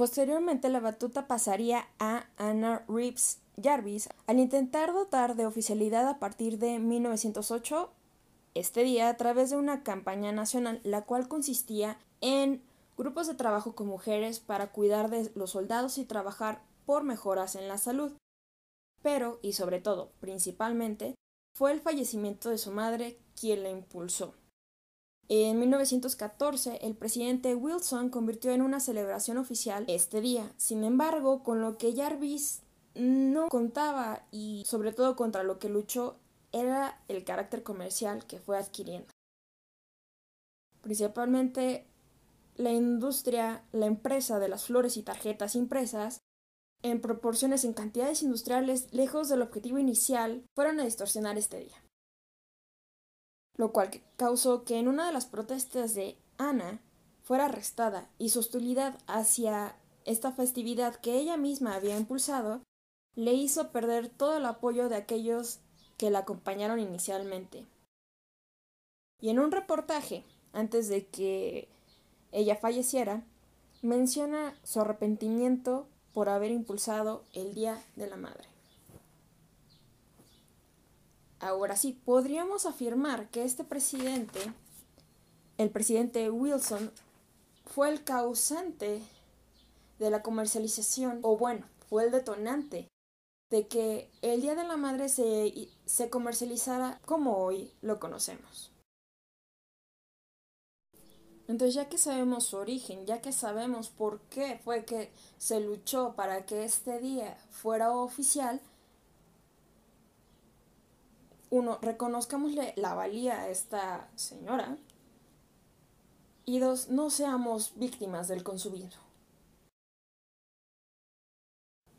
Posteriormente 0.00 0.70
la 0.70 0.80
batuta 0.80 1.26
pasaría 1.26 1.86
a 1.98 2.24
Anna 2.38 2.86
Reeves 2.88 3.42
Jarvis 3.62 4.08
al 4.26 4.38
intentar 4.38 4.94
dotar 4.94 5.36
de 5.36 5.44
oficialidad 5.44 6.08
a 6.08 6.18
partir 6.18 6.56
de 6.56 6.78
1908 6.78 7.90
este 8.54 8.82
día 8.82 9.10
a 9.10 9.18
través 9.18 9.50
de 9.50 9.58
una 9.58 9.82
campaña 9.82 10.32
nacional 10.32 10.80
la 10.84 11.02
cual 11.02 11.28
consistía 11.28 11.98
en 12.22 12.62
grupos 12.96 13.26
de 13.26 13.34
trabajo 13.34 13.74
con 13.74 13.88
mujeres 13.88 14.40
para 14.40 14.72
cuidar 14.72 15.10
de 15.10 15.30
los 15.34 15.50
soldados 15.50 15.98
y 15.98 16.06
trabajar 16.06 16.62
por 16.86 17.04
mejoras 17.04 17.54
en 17.54 17.68
la 17.68 17.76
salud. 17.76 18.10
Pero, 19.02 19.38
y 19.42 19.52
sobre 19.52 19.80
todo, 19.80 20.12
principalmente, 20.18 21.14
fue 21.54 21.72
el 21.72 21.82
fallecimiento 21.82 22.48
de 22.48 22.56
su 22.56 22.70
madre 22.70 23.18
quien 23.38 23.64
la 23.64 23.68
impulsó. 23.68 24.32
En 25.32 25.60
1914, 25.60 26.80
el 26.82 26.96
presidente 26.96 27.54
Wilson 27.54 28.10
convirtió 28.10 28.50
en 28.50 28.62
una 28.62 28.80
celebración 28.80 29.38
oficial 29.38 29.84
este 29.86 30.20
día. 30.20 30.52
Sin 30.56 30.82
embargo, 30.82 31.44
con 31.44 31.60
lo 31.60 31.78
que 31.78 31.94
Jarvis 31.94 32.62
no 32.96 33.48
contaba 33.48 34.26
y 34.32 34.64
sobre 34.66 34.92
todo 34.92 35.14
contra 35.14 35.44
lo 35.44 35.60
que 35.60 35.68
luchó 35.68 36.16
era 36.50 37.00
el 37.06 37.22
carácter 37.22 37.62
comercial 37.62 38.26
que 38.26 38.40
fue 38.40 38.58
adquiriendo. 38.58 39.06
Principalmente 40.80 41.86
la 42.56 42.72
industria, 42.72 43.62
la 43.70 43.86
empresa 43.86 44.40
de 44.40 44.48
las 44.48 44.64
flores 44.64 44.96
y 44.96 45.04
tarjetas 45.04 45.54
impresas, 45.54 46.18
en 46.82 47.00
proporciones 47.00 47.64
en 47.64 47.72
cantidades 47.72 48.24
industriales 48.24 48.92
lejos 48.92 49.28
del 49.28 49.42
objetivo 49.42 49.78
inicial, 49.78 50.42
fueron 50.56 50.80
a 50.80 50.84
distorsionar 50.84 51.38
este 51.38 51.60
día. 51.60 51.76
Lo 53.60 53.72
cual 53.72 53.90
causó 54.16 54.64
que 54.64 54.78
en 54.78 54.88
una 54.88 55.06
de 55.06 55.12
las 55.12 55.26
protestas 55.26 55.94
de 55.94 56.16
Ana 56.38 56.80
fuera 57.22 57.44
arrestada 57.44 58.08
y 58.16 58.30
su 58.30 58.38
hostilidad 58.38 58.98
hacia 59.06 59.76
esta 60.06 60.32
festividad 60.32 60.94
que 60.94 61.18
ella 61.18 61.36
misma 61.36 61.74
había 61.74 61.98
impulsado 61.98 62.62
le 63.16 63.34
hizo 63.34 63.70
perder 63.70 64.08
todo 64.08 64.38
el 64.38 64.46
apoyo 64.46 64.88
de 64.88 64.96
aquellos 64.96 65.58
que 65.98 66.10
la 66.10 66.20
acompañaron 66.20 66.80
inicialmente. 66.80 67.66
Y 69.20 69.28
en 69.28 69.38
un 69.38 69.52
reportaje, 69.52 70.24
antes 70.54 70.88
de 70.88 71.08
que 71.08 71.68
ella 72.32 72.56
falleciera, 72.56 73.26
menciona 73.82 74.58
su 74.64 74.80
arrepentimiento 74.80 75.86
por 76.14 76.30
haber 76.30 76.50
impulsado 76.50 77.26
el 77.34 77.52
Día 77.52 77.84
de 77.94 78.06
la 78.06 78.16
Madre. 78.16 78.49
Ahora 81.40 81.76
sí, 81.76 81.98
podríamos 82.04 82.66
afirmar 82.66 83.30
que 83.30 83.44
este 83.44 83.64
presidente, 83.64 84.40
el 85.56 85.70
presidente 85.70 86.30
Wilson, 86.30 86.92
fue 87.64 87.88
el 87.88 88.04
causante 88.04 89.00
de 89.98 90.10
la 90.10 90.22
comercialización, 90.22 91.20
o 91.22 91.38
bueno, 91.38 91.66
fue 91.88 92.04
el 92.04 92.10
detonante 92.10 92.88
de 93.50 93.66
que 93.66 94.10
el 94.20 94.42
Día 94.42 94.54
de 94.54 94.64
la 94.64 94.76
Madre 94.76 95.08
se, 95.08 95.68
se 95.86 96.10
comercializara 96.10 97.00
como 97.06 97.38
hoy 97.38 97.72
lo 97.80 97.98
conocemos. 97.98 98.70
Entonces, 101.48 101.74
ya 101.74 101.88
que 101.88 101.98
sabemos 101.98 102.44
su 102.44 102.58
origen, 102.58 103.06
ya 103.06 103.20
que 103.20 103.32
sabemos 103.32 103.88
por 103.88 104.20
qué 104.30 104.60
fue 104.62 104.84
que 104.84 105.10
se 105.38 105.58
luchó 105.58 106.14
para 106.14 106.46
que 106.46 106.64
este 106.64 107.00
día 107.00 107.36
fuera 107.50 107.90
oficial, 107.90 108.60
uno, 111.50 111.78
reconozcámosle 111.82 112.72
la 112.76 112.94
valía 112.94 113.40
a 113.40 113.48
esta 113.48 114.08
señora. 114.14 114.78
Y 116.44 116.58
dos, 116.58 116.88
no 116.88 117.10
seamos 117.10 117.72
víctimas 117.76 118.28
del 118.28 118.42
consumismo. 118.42 119.02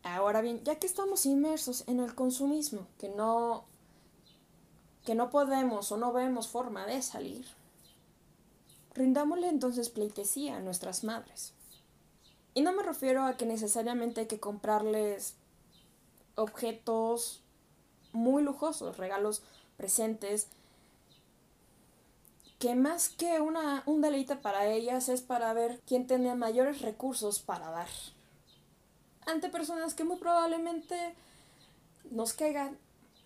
Ahora 0.04 0.42
bien, 0.42 0.64
ya 0.64 0.80
que 0.80 0.88
estamos 0.88 1.26
inmersos 1.26 1.84
en 1.88 2.00
el 2.00 2.16
consumismo, 2.16 2.88
que 2.98 3.10
no 3.10 3.66
que 5.06 5.16
no 5.16 5.32
podemos 5.32 5.92
o 5.92 5.98
no 5.98 6.14
vemos 6.14 6.48
forma 6.48 6.86
de 6.86 7.02
salir, 7.02 7.46
Rindámosle 8.94 9.48
entonces 9.48 9.90
pleitesía 9.90 10.58
a 10.58 10.60
nuestras 10.60 11.04
madres. 11.04 11.54
Y 12.54 12.62
no 12.62 12.74
me 12.74 12.84
refiero 12.84 13.24
a 13.24 13.38
que 13.38 13.46
necesariamente 13.46 14.22
hay 14.22 14.28
que 14.28 14.40
comprarles 14.40 15.36
objetos 16.36 17.41
muy 18.14 18.44
lujosos, 18.44 18.98
regalos 18.98 19.42
presentes, 19.78 20.48
que 22.60 22.76
más 22.76 23.10
que 23.10 23.42
una, 23.42 23.82
un 23.88 24.02
deleite 24.02 24.36
para 24.36 24.68
ellas 24.68 25.10
es 25.10 25.22
para 25.22 25.52
ver 25.54 25.82
quién 25.88 26.06
tenía 26.06 26.36
mayores 26.36 26.82
recursos 26.82 27.40
para 27.40 27.72
dar. 27.72 27.90
Ante 29.26 29.50
personas 29.50 29.96
que 29.96 30.04
muy 30.04 30.18
probablemente 30.18 31.16
nos 32.12 32.34
caigan 32.34 32.78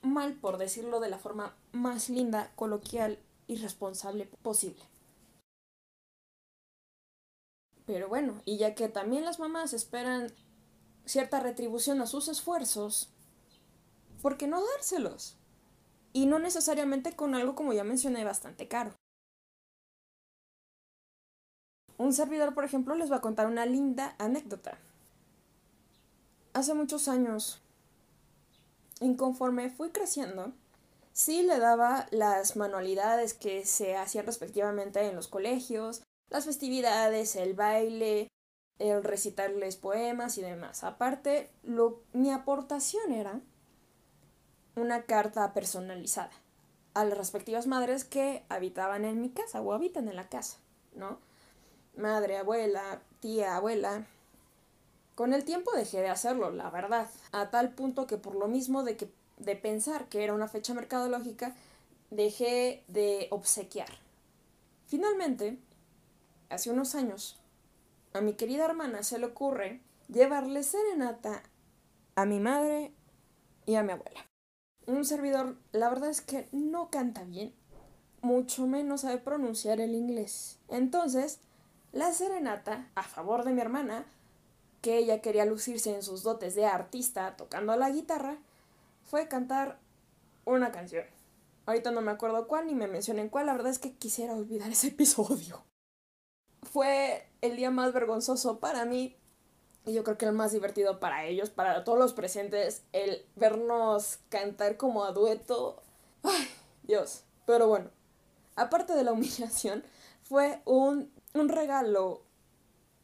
mal, 0.01 0.35
por 0.35 0.57
decirlo 0.57 0.99
de 0.99 1.09
la 1.09 1.19
forma 1.19 1.53
más 1.73 2.09
linda, 2.09 2.51
coloquial 2.55 3.19
y 3.47 3.57
responsable 3.57 4.29
posible. 4.41 4.83
Pero 7.85 8.07
bueno, 8.07 8.41
y 8.45 8.57
ya 8.57 8.73
que 8.73 8.89
también 8.89 9.25
las 9.25 9.39
mamás 9.39 9.73
esperan 9.73 10.31
cierta 11.05 11.39
retribución 11.39 12.01
a 12.01 12.07
sus 12.07 12.27
esfuerzos, 12.27 13.09
¿por 14.25 14.37
qué 14.37 14.47
no 14.47 14.59
dárselos? 14.73 15.37
Y 16.11 16.25
no 16.25 16.39
necesariamente 16.39 17.15
con 17.15 17.35
algo 17.35 17.53
como 17.53 17.73
ya 17.73 17.83
mencioné 17.83 18.23
bastante 18.23 18.67
caro. 18.67 18.95
Un 21.99 22.11
servidor, 22.11 22.55
por 22.55 22.65
ejemplo, 22.65 22.95
les 22.95 23.11
va 23.11 23.17
a 23.17 23.21
contar 23.21 23.45
una 23.45 23.67
linda 23.67 24.15
anécdota. 24.17 24.79
Hace 26.53 26.73
muchos 26.73 27.07
años, 27.07 27.61
en 28.99 29.15
conforme 29.15 29.69
fui 29.69 29.91
creciendo, 29.91 30.53
sí 31.13 31.43
le 31.43 31.59
daba 31.59 32.07
las 32.09 32.55
manualidades 32.55 33.35
que 33.35 33.63
se 33.63 33.95
hacían 33.95 34.25
respectivamente 34.25 35.07
en 35.07 35.15
los 35.15 35.27
colegios, 35.27 36.01
las 36.31 36.45
festividades, 36.45 37.35
el 37.35 37.53
baile, 37.53 38.29
el 38.79 39.03
recitarles 39.03 39.75
poemas 39.75 40.39
y 40.39 40.41
demás. 40.41 40.83
Aparte, 40.83 41.51
lo, 41.61 42.01
mi 42.11 42.31
aportación 42.31 43.11
era 43.11 43.39
una 44.75 45.03
carta 45.03 45.53
personalizada 45.53 46.31
a 46.93 47.03
las 47.05 47.17
respectivas 47.17 47.67
madres 47.67 48.05
que 48.05 48.43
habitaban 48.49 49.05
en 49.05 49.21
mi 49.21 49.29
casa 49.29 49.61
o 49.61 49.73
habitan 49.73 50.07
en 50.07 50.15
la 50.15 50.29
casa, 50.29 50.57
¿no? 50.95 51.19
Madre, 51.97 52.37
abuela, 52.37 53.01
tía, 53.19 53.55
abuela. 53.55 54.05
Con 55.15 55.33
el 55.33 55.43
tiempo 55.43 55.71
dejé 55.73 56.01
de 56.01 56.09
hacerlo, 56.09 56.51
la 56.51 56.69
verdad, 56.69 57.09
a 57.31 57.49
tal 57.49 57.73
punto 57.73 58.07
que 58.07 58.17
por 58.17 58.35
lo 58.35 58.47
mismo 58.47 58.83
de 58.83 58.97
que 58.97 59.09
de 59.37 59.55
pensar 59.55 60.07
que 60.07 60.23
era 60.23 60.33
una 60.33 60.47
fecha 60.47 60.73
mercadológica, 60.73 61.53
dejé 62.09 62.83
de 62.87 63.27
obsequiar. 63.31 63.89
Finalmente, 64.87 65.57
hace 66.49 66.71
unos 66.71 66.95
años, 66.95 67.39
a 68.13 68.21
mi 68.21 68.33
querida 68.33 68.65
hermana 68.65 69.03
se 69.03 69.19
le 69.19 69.25
ocurre 69.25 69.81
llevarle 70.07 70.63
serenata 70.63 71.43
a 72.15 72.25
mi 72.25 72.39
madre 72.39 72.93
y 73.65 73.75
a 73.75 73.83
mi 73.83 73.91
abuela. 73.91 74.25
Un 74.87 75.05
servidor, 75.05 75.57
la 75.71 75.89
verdad 75.89 76.09
es 76.09 76.21
que 76.21 76.47
no 76.51 76.89
canta 76.89 77.23
bien, 77.23 77.53
mucho 78.21 78.67
menos 78.67 79.01
sabe 79.01 79.17
pronunciar 79.17 79.79
el 79.79 79.95
inglés. 79.95 80.59
Entonces, 80.69 81.39
la 81.91 82.11
serenata, 82.13 82.89
a 82.95 83.03
favor 83.03 83.43
de 83.43 83.53
mi 83.53 83.61
hermana, 83.61 84.05
que 84.81 84.97
ella 84.97 85.21
quería 85.21 85.45
lucirse 85.45 85.95
en 85.95 86.03
sus 86.03 86.23
dotes 86.23 86.55
de 86.55 86.65
artista 86.65 87.35
tocando 87.35 87.75
la 87.75 87.89
guitarra, 87.89 88.37
fue 89.05 89.27
cantar 89.27 89.79
una 90.45 90.71
canción. 90.71 91.05
Ahorita 91.65 91.91
no 91.91 92.01
me 92.01 92.11
acuerdo 92.11 92.47
cuál 92.47 92.67
ni 92.67 92.75
me 92.75 92.87
mencionen 92.87 93.29
cuál, 93.29 93.47
la 93.47 93.53
verdad 93.53 93.71
es 93.71 93.79
que 93.79 93.93
quisiera 93.93 94.35
olvidar 94.35 94.69
ese 94.69 94.87
episodio 94.89 95.63
fue 96.75 97.25
el 97.41 97.55
día 97.55 97.71
más 97.71 97.93
vergonzoso 97.93 98.59
para 98.59 98.83
mí 98.83 99.15
y 99.85 99.93
yo 99.93 100.03
creo 100.03 100.17
que 100.17 100.25
el 100.25 100.33
más 100.33 100.51
divertido 100.51 100.99
para 100.99 101.25
ellos, 101.25 101.49
para 101.49 101.83
todos 101.83 101.99
los 101.99 102.13
presentes, 102.13 102.83
el 102.91 103.25
vernos 103.35 104.19
cantar 104.29 104.77
como 104.77 105.03
a 105.03 105.11
dueto. 105.11 105.81
Ay, 106.23 106.47
Dios. 106.83 107.23
Pero 107.45 107.67
bueno, 107.67 107.89
aparte 108.55 108.93
de 108.93 109.03
la 109.03 109.11
humillación, 109.13 109.83
fue 110.23 110.61
un, 110.65 111.11
un 111.33 111.49
regalo 111.49 112.23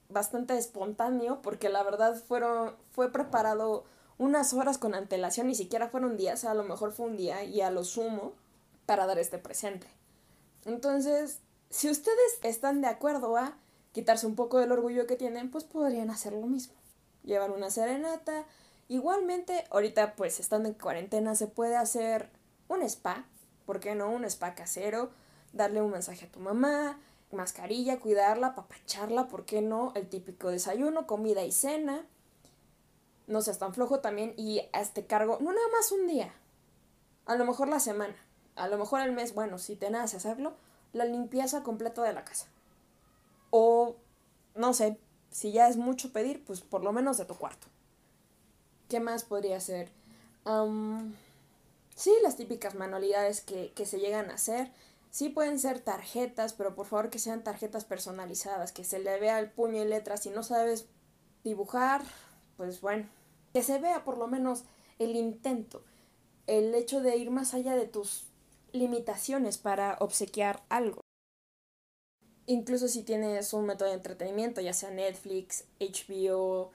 bastante 0.09 0.57
espontáneo 0.57 1.41
porque 1.41 1.69
la 1.69 1.83
verdad 1.83 2.15
fueron, 2.15 2.75
fue 2.91 3.11
preparado 3.11 3.85
unas 4.17 4.53
horas 4.53 4.77
con 4.77 4.93
antelación, 4.93 5.47
ni 5.47 5.55
siquiera 5.55 5.89
fueron 5.89 6.17
días, 6.17 6.45
a 6.45 6.53
lo 6.53 6.63
mejor 6.63 6.91
fue 6.91 7.07
un 7.07 7.17
día 7.17 7.43
y 7.43 7.61
a 7.61 7.71
lo 7.71 7.83
sumo 7.83 8.33
para 8.85 9.05
dar 9.05 9.19
este 9.19 9.37
presente. 9.37 9.87
Entonces, 10.65 11.39
si 11.69 11.89
ustedes 11.89 12.39
están 12.43 12.81
de 12.81 12.87
acuerdo 12.87 13.37
a 13.37 13.57
quitarse 13.91 14.25
un 14.25 14.35
poco 14.35 14.59
del 14.59 14.71
orgullo 14.71 15.07
que 15.07 15.15
tienen, 15.15 15.51
pues 15.51 15.63
podrían 15.63 16.09
hacer 16.09 16.33
lo 16.33 16.47
mismo. 16.47 16.73
Llevar 17.23 17.51
una 17.51 17.69
serenata. 17.69 18.45
Igualmente, 18.87 19.65
ahorita 19.69 20.15
pues 20.15 20.39
estando 20.39 20.67
en 20.69 20.75
cuarentena 20.75 21.35
se 21.35 21.47
puede 21.47 21.75
hacer 21.75 22.29
un 22.67 22.81
spa, 22.83 23.25
¿por 23.65 23.79
qué 23.79 23.95
no? 23.95 24.09
Un 24.09 24.25
spa 24.25 24.55
casero, 24.55 25.11
darle 25.53 25.81
un 25.81 25.91
mensaje 25.91 26.25
a 26.25 26.31
tu 26.31 26.39
mamá, 26.39 26.99
mascarilla, 27.31 27.99
cuidarla, 27.99 28.55
papacharla, 28.55 29.27
¿por 29.27 29.45
qué 29.45 29.61
no? 29.61 29.93
El 29.95 30.09
típico 30.09 30.49
desayuno, 30.49 31.07
comida 31.07 31.43
y 31.43 31.51
cena. 31.51 32.05
No 33.27 33.41
seas 33.41 33.59
tan 33.59 33.73
flojo 33.73 33.99
también 33.99 34.33
y 34.35 34.61
este 34.73 35.05
cargo, 35.05 35.37
no 35.39 35.53
nada 35.53 35.67
más 35.71 35.91
un 35.91 36.07
día, 36.07 36.33
a 37.25 37.35
lo 37.35 37.45
mejor 37.45 37.69
la 37.69 37.79
semana, 37.79 38.15
a 38.55 38.67
lo 38.67 38.77
mejor 38.77 39.01
el 39.01 39.13
mes, 39.13 39.33
bueno, 39.33 39.57
si 39.57 39.75
te 39.75 39.89
nace 39.89 40.17
hacerlo, 40.17 40.53
la 40.91 41.05
limpieza 41.05 41.63
completa 41.63 42.03
de 42.03 42.11
la 42.11 42.25
casa. 42.25 42.47
O, 43.51 43.97
no 44.55 44.73
sé, 44.73 44.97
si 45.29 45.51
ya 45.51 45.67
es 45.67 45.77
mucho 45.77 46.11
pedir, 46.11 46.43
pues 46.43 46.61
por 46.61 46.83
lo 46.83 46.91
menos 46.91 47.17
de 47.17 47.25
tu 47.25 47.35
cuarto. 47.35 47.67
¿Qué 48.89 48.99
más 48.99 49.23
podría 49.23 49.59
ser? 49.59 49.89
sí, 51.95 52.11
las 52.23 52.35
típicas 52.35 52.73
manualidades 52.73 53.41
que, 53.41 53.71
que 53.75 53.85
se 53.85 53.99
llegan 53.99 54.31
a 54.31 54.33
hacer. 54.33 54.71
Sí 55.11 55.29
pueden 55.29 55.59
ser 55.59 55.79
tarjetas, 55.79 56.53
pero 56.53 56.73
por 56.73 56.87
favor 56.87 57.11
que 57.11 57.19
sean 57.19 57.43
tarjetas 57.43 57.85
personalizadas, 57.85 58.71
que 58.71 58.83
se 58.83 58.97
le 58.97 59.19
vea 59.19 59.37
el 59.37 59.51
puño 59.51 59.83
y 59.83 59.85
letras. 59.85 60.23
Si 60.23 60.31
no 60.31 60.41
sabes 60.41 60.87
dibujar, 61.43 62.01
pues 62.57 62.81
bueno, 62.81 63.07
que 63.53 63.61
se 63.61 63.77
vea 63.77 64.03
por 64.03 64.17
lo 64.17 64.27
menos 64.27 64.63
el 64.99 65.15
intento, 65.15 65.83
el 66.47 66.73
hecho 66.75 67.01
de 67.01 67.17
ir 67.17 67.31
más 67.31 67.53
allá 67.53 67.75
de 67.75 67.87
tus 67.87 68.25
limitaciones 68.71 69.57
para 69.57 69.97
obsequiar 69.99 70.63
algo. 70.69 71.00
Incluso 72.51 72.89
si 72.89 73.03
tienes 73.03 73.53
un 73.53 73.65
método 73.65 73.87
de 73.87 73.95
entretenimiento, 73.95 74.59
ya 74.59 74.73
sea 74.73 74.91
Netflix, 74.91 75.63
HBO, 75.79 76.71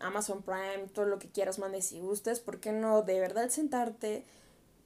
Amazon 0.00 0.42
Prime, 0.42 0.88
todo 0.92 1.06
lo 1.06 1.18
que 1.18 1.30
quieras, 1.30 1.58
mandes 1.58 1.90
y 1.92 2.00
gustes, 2.00 2.40
¿por 2.40 2.60
qué 2.60 2.70
no 2.70 3.00
de 3.00 3.18
verdad 3.18 3.48
sentarte, 3.48 4.26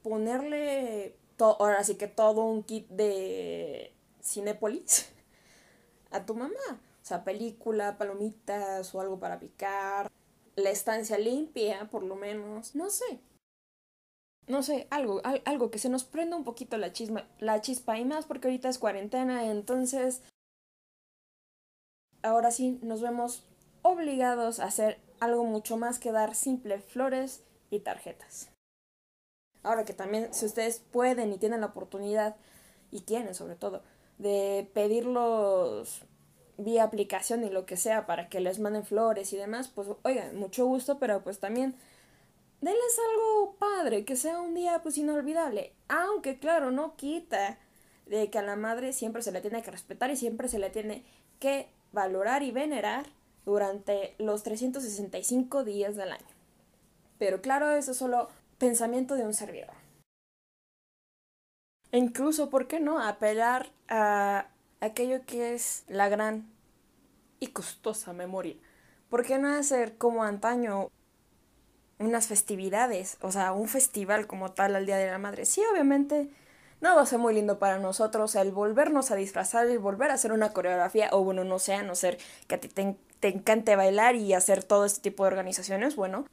ponerle, 0.03 1.17
ahora 1.37 1.83
sí 1.83 1.95
que 1.95 2.07
todo 2.07 2.45
un 2.45 2.63
kit 2.63 2.87
de 2.87 3.91
Cinepolis 4.23 5.09
a 6.11 6.25
tu 6.25 6.33
mamá? 6.33 6.55
O 6.69 7.05
sea, 7.05 7.25
película, 7.25 7.97
palomitas 7.97 8.95
o 8.95 9.01
algo 9.01 9.19
para 9.19 9.37
picar, 9.37 10.09
la 10.55 10.69
estancia 10.69 11.17
limpia, 11.17 11.89
por 11.91 12.03
lo 12.03 12.15
menos, 12.15 12.73
no 12.73 12.89
sé 12.89 13.19
no 14.47 14.63
sé, 14.63 14.87
algo, 14.89 15.21
algo 15.45 15.71
que 15.71 15.79
se 15.79 15.89
nos 15.89 16.03
prenda 16.03 16.35
un 16.35 16.43
poquito 16.43 16.77
la, 16.77 16.91
chisma, 16.91 17.27
la 17.39 17.61
chispa 17.61 17.97
y 17.97 18.05
más 18.05 18.25
porque 18.25 18.47
ahorita 18.47 18.69
es 18.69 18.79
cuarentena, 18.79 19.45
entonces 19.45 20.21
ahora 22.23 22.51
sí 22.51 22.79
nos 22.81 23.01
vemos 23.01 23.43
obligados 23.81 24.59
a 24.59 24.65
hacer 24.65 24.99
algo 25.19 25.43
mucho 25.45 25.77
más 25.77 25.99
que 25.99 26.11
dar 26.11 26.35
simples 26.35 26.83
flores 26.85 27.43
y 27.69 27.79
tarjetas. 27.79 28.49
Ahora 29.63 29.85
que 29.85 29.93
también 29.93 30.33
si 30.33 30.45
ustedes 30.45 30.79
pueden 30.79 31.31
y 31.31 31.37
tienen 31.37 31.61
la 31.61 31.67
oportunidad 31.67 32.35
y 32.91 33.01
quieren 33.01 33.35
sobre 33.35 33.55
todo 33.55 33.83
de 34.17 34.69
pedirlos 34.73 36.01
vía 36.57 36.83
aplicación 36.83 37.43
y 37.43 37.49
lo 37.49 37.65
que 37.65 37.77
sea 37.77 38.05
para 38.05 38.29
que 38.29 38.39
les 38.39 38.59
manden 38.59 38.85
flores 38.85 39.33
y 39.33 39.37
demás, 39.37 39.67
pues 39.67 39.87
oigan, 40.03 40.35
mucho 40.37 40.65
gusto, 40.65 40.99
pero 40.99 41.23
pues 41.23 41.39
también 41.39 41.75
denles 42.61 42.99
algo 43.11 43.55
padre, 43.55 44.05
que 44.05 44.15
sea 44.15 44.39
un 44.39 44.53
día 44.53 44.81
pues 44.81 44.97
inolvidable. 44.97 45.73
Aunque 45.89 46.39
claro, 46.39 46.71
no 46.71 46.95
quita 46.95 47.57
de 48.05 48.29
que 48.29 48.39
a 48.39 48.43
la 48.43 48.55
madre 48.55 48.93
siempre 48.93 49.21
se 49.21 49.31
le 49.31 49.41
tiene 49.41 49.61
que 49.61 49.71
respetar 49.71 50.11
y 50.11 50.15
siempre 50.15 50.47
se 50.47 50.59
le 50.59 50.69
tiene 50.69 51.03
que 51.39 51.69
valorar 51.91 52.43
y 52.43 52.51
venerar 52.51 53.07
durante 53.45 54.15
los 54.19 54.43
365 54.43 55.63
días 55.63 55.95
del 55.95 56.11
año. 56.11 56.25
Pero 57.17 57.41
claro, 57.41 57.71
eso 57.71 57.91
es 57.91 57.97
solo 57.97 58.29
pensamiento 58.57 59.15
de 59.15 59.25
un 59.25 59.33
servidor. 59.33 59.75
E 61.91 61.97
incluso, 61.97 62.49
¿por 62.49 62.67
qué 62.67 62.79
no? 62.79 62.99
Apelar 62.99 63.69
a 63.89 64.47
aquello 64.79 65.25
que 65.25 65.53
es 65.53 65.83
la 65.87 66.09
gran 66.09 66.49
y 67.39 67.47
costosa 67.47 68.13
memoria. 68.13 68.55
¿Por 69.09 69.25
qué 69.25 69.37
no 69.37 69.49
hacer 69.49 69.97
como 69.97 70.23
antaño 70.23 70.89
unas 72.05 72.27
festividades, 72.27 73.17
o 73.21 73.31
sea, 73.31 73.53
un 73.53 73.67
festival 73.67 74.27
como 74.27 74.51
tal 74.51 74.75
al 74.75 74.85
Día 74.85 74.97
de 74.97 75.09
la 75.09 75.17
Madre. 75.17 75.45
Sí, 75.45 75.61
obviamente 75.71 76.29
no 76.81 76.95
va 76.95 77.01
a 77.01 77.05
ser 77.05 77.19
muy 77.19 77.33
lindo 77.33 77.59
para 77.59 77.77
nosotros 77.77 78.35
el 78.35 78.51
volvernos 78.51 79.11
a 79.11 79.15
disfrazar, 79.15 79.67
el 79.67 79.79
volver 79.79 80.11
a 80.11 80.15
hacer 80.15 80.31
una 80.31 80.51
coreografía, 80.51 81.09
o 81.11 81.23
bueno, 81.23 81.43
no 81.43 81.59
sé, 81.59 81.73
a 81.75 81.83
no 81.83 81.95
ser 81.95 82.17
que 82.47 82.55
a 82.55 82.59
ti 82.59 82.67
te, 82.67 82.95
te 83.19 83.27
encante 83.29 83.75
bailar 83.75 84.15
y 84.15 84.33
hacer 84.33 84.63
todo 84.63 84.85
este 84.85 85.01
tipo 85.01 85.23
de 85.23 85.27
organizaciones, 85.29 85.95
bueno, 85.95 86.25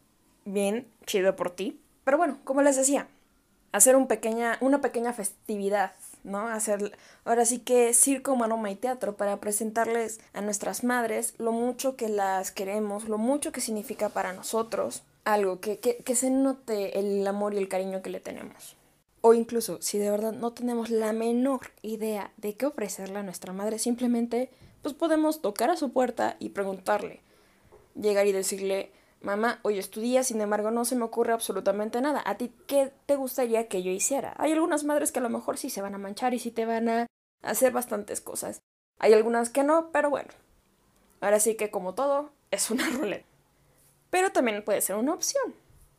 bien, 0.45 0.87
chido 1.07 1.37
por 1.37 1.51
ti. 1.51 1.81
Pero 2.05 2.17
bueno, 2.17 2.39
como 2.45 2.63
les 2.63 2.77
decía, 2.77 3.07
hacer 3.73 3.97
pequeña, 4.07 4.57
una 4.61 4.81
pequeña 4.81 5.13
festividad, 5.13 5.93
¿no? 6.25 6.49
Hacer, 6.49 6.97
ahora 7.25 7.45
sí 7.45 7.59
que 7.59 7.93
circo, 7.95 8.35
maroma 8.37 8.71
y 8.71 8.77
teatro 8.77 9.17
para 9.17 9.39
presentarles 9.41 10.21
a 10.33 10.41
nuestras 10.41 10.85
madres 10.85 11.35
lo 11.39 11.53
mucho 11.53 11.97
que 11.97 12.09
las 12.09 12.51
queremos, 12.51 13.09
lo 13.09 13.19
mucho 13.19 13.53
que 13.53 13.61
significa 13.61 14.09
para 14.09 14.33
nosotros 14.33 15.03
algo, 15.33 15.61
que, 15.61 15.79
que, 15.79 15.99
que 15.99 16.15
se 16.15 16.31
note 16.31 16.99
el 16.99 17.27
amor 17.27 17.55
y 17.55 17.59
el 17.59 17.69
cariño 17.69 18.03
que 18.03 18.11
le 18.11 18.21
tenemos. 18.21 18.77
O 19.21 19.35
incluso, 19.35 19.83
si 19.83 19.99
de 19.99 20.11
verdad 20.11 20.33
no 20.33 20.53
tenemos 20.53 20.91
la 20.91 21.13
menor 21.13 21.73
idea 21.83 22.33
de 22.37 22.55
qué 22.55 22.67
ofrecerle 22.67 23.19
a 23.19 23.23
nuestra 23.23 23.53
madre, 23.53 23.79
simplemente 23.79 24.51
pues 24.83 24.95
podemos 24.95 25.43
tocar 25.43 25.71
a 25.71 25.77
su 25.77 25.93
puerta 25.93 26.37
y 26.39 26.51
preguntarle. 26.51 27.21
Llegar 27.95 28.27
y 28.27 28.33
decirle, 28.33 28.91
mamá, 29.21 29.59
hoy 29.63 29.79
estudia, 29.79 30.23
sin 30.23 30.41
embargo 30.41 30.71
no 30.71 30.85
se 30.85 30.97
me 30.97 31.05
ocurre 31.05 31.33
absolutamente 31.33 32.01
nada. 32.01 32.23
¿A 32.25 32.37
ti 32.37 32.53
qué 32.67 32.93
te 33.07 33.17
gustaría 33.17 33.69
que 33.69 33.83
yo 33.83 33.91
hiciera? 33.91 34.35
Hay 34.39 34.53
algunas 34.53 34.85
madres 34.85 35.13
que 35.13 35.19
a 35.19 35.23
lo 35.23 35.31
mejor 35.31 35.59
sí 35.59 35.69
se 35.69 35.83
van 35.83 35.95
a 35.95 35.99
manchar 35.99 36.33
y 36.33 36.39
sí 36.39 36.51
te 36.51 36.65
van 36.65 36.89
a 36.89 37.07
hacer 37.43 37.73
bastantes 37.73 38.21
cosas. 38.21 38.61
Hay 38.99 39.13
algunas 39.13 39.51
que 39.51 39.63
no, 39.63 39.91
pero 39.93 40.09
bueno. 40.09 40.31
Ahora 41.21 41.39
sí 41.41 41.57
que 41.57 41.71
como 41.71 41.95
todo, 41.95 42.31
es 42.51 42.71
una 42.71 42.89
ruleta. 42.99 43.28
Pero 44.11 44.33
también 44.33 44.65
puede 44.65 44.81
ser 44.81 44.97
una 44.97 45.15
opción. 45.15 45.55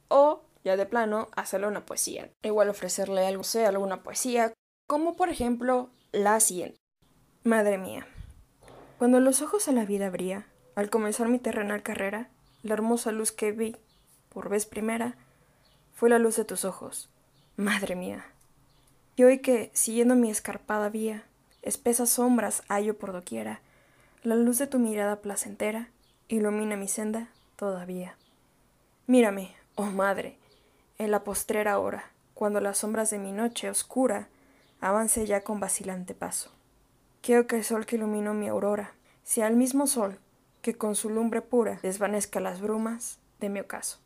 O, 0.07 0.41
ya 0.63 0.75
de 0.75 0.85
plano, 0.85 1.29
hacerle 1.35 1.67
una 1.67 1.85
poesía. 1.85 2.29
Igual 2.43 2.69
ofrecerle 2.69 3.25
algo, 3.27 3.43
sea 3.43 3.69
alguna 3.69 4.03
poesía, 4.03 4.53
como 4.87 5.15
por 5.15 5.29
ejemplo 5.29 5.89
la 6.11 6.39
siguiente. 6.39 6.77
Madre 7.43 7.77
mía. 7.77 8.07
Cuando 8.97 9.19
los 9.19 9.41
ojos 9.41 9.67
a 9.67 9.71
la 9.71 9.85
vida 9.85 10.07
abría, 10.07 10.47
al 10.75 10.89
comenzar 10.89 11.27
mi 11.29 11.39
terrenal 11.39 11.83
carrera, 11.83 12.29
la 12.63 12.73
hermosa 12.73 13.11
luz 13.11 13.31
que 13.31 13.51
vi, 13.51 13.77
por 14.29 14.49
vez 14.49 14.65
primera, 14.65 15.15
fue 15.93 16.09
la 16.09 16.19
luz 16.19 16.35
de 16.35 16.45
tus 16.45 16.65
ojos. 16.65 17.09
Madre 17.55 17.95
mía. 17.95 18.25
Y 19.15 19.23
hoy 19.23 19.39
que, 19.39 19.69
siguiendo 19.73 20.15
mi 20.15 20.31
escarpada 20.31 20.89
vía, 20.89 21.25
espesas 21.61 22.09
sombras 22.09 22.63
hallo 22.67 22.97
por 22.97 23.11
doquiera, 23.11 23.61
la 24.23 24.35
luz 24.35 24.57
de 24.57 24.67
tu 24.67 24.79
mirada 24.79 25.21
placentera 25.21 25.89
ilumina 26.27 26.75
mi 26.75 26.87
senda 26.87 27.29
todavía. 27.59 28.15
Mírame, 29.05 29.53
oh 29.75 29.87
madre, 29.87 30.37
en 30.97 31.11
la 31.11 31.25
postrera 31.25 31.77
hora, 31.77 32.09
cuando 32.33 32.61
las 32.61 32.77
sombras 32.77 33.09
de 33.09 33.19
mi 33.19 33.33
noche 33.33 33.69
oscura 33.69 34.29
avance 34.79 35.25
ya 35.25 35.43
con 35.43 35.59
vacilante 35.59 36.13
paso. 36.13 36.51
Quiero 37.21 37.47
que 37.47 37.57
el 37.57 37.65
sol 37.65 37.85
que 37.85 37.97
iluminó 37.97 38.33
mi 38.33 38.47
aurora 38.47 38.93
sea 39.23 39.47
el 39.47 39.57
mismo 39.57 39.87
sol 39.87 40.19
que 40.61 40.75
con 40.75 40.95
su 40.95 41.09
lumbre 41.09 41.41
pura 41.41 41.79
desvanezca 41.83 42.39
las 42.39 42.61
brumas 42.61 43.19
de 43.41 43.49
mi 43.49 43.59
ocaso. 43.59 43.99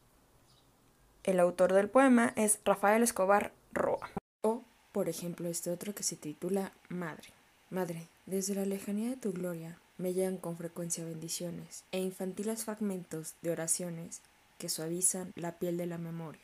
El 1.24 1.40
autor 1.40 1.74
del 1.74 1.90
poema 1.90 2.34
es 2.36 2.60
Rafael 2.66 3.04
Escobar 3.04 3.52
Roa. 3.72 4.10
O, 4.42 4.64
por 4.92 5.10
ejemplo, 5.10 5.48
este 5.48 5.70
otro 5.70 5.94
que 5.94 6.02
se 6.02 6.16
titula 6.16 6.72
Madre. 6.90 7.30
Madre, 7.70 8.08
desde 8.26 8.56
la 8.56 8.66
lejanía 8.66 9.12
de 9.12 9.18
tu 9.18 9.32
gloria, 9.32 9.78
me 10.04 10.14
llegan 10.14 10.36
con 10.36 10.58
frecuencia 10.58 11.06
bendiciones 11.06 11.86
e 11.94 12.00
infantiles 12.02 12.66
fragmentos 12.66 13.36
de 13.42 13.52
oraciones 13.52 14.20
que 14.58 14.68
suavizan 14.68 15.32
la 15.36 15.58
piel 15.60 15.78
de 15.78 15.86
la 15.86 15.98
memoria. 15.98 16.42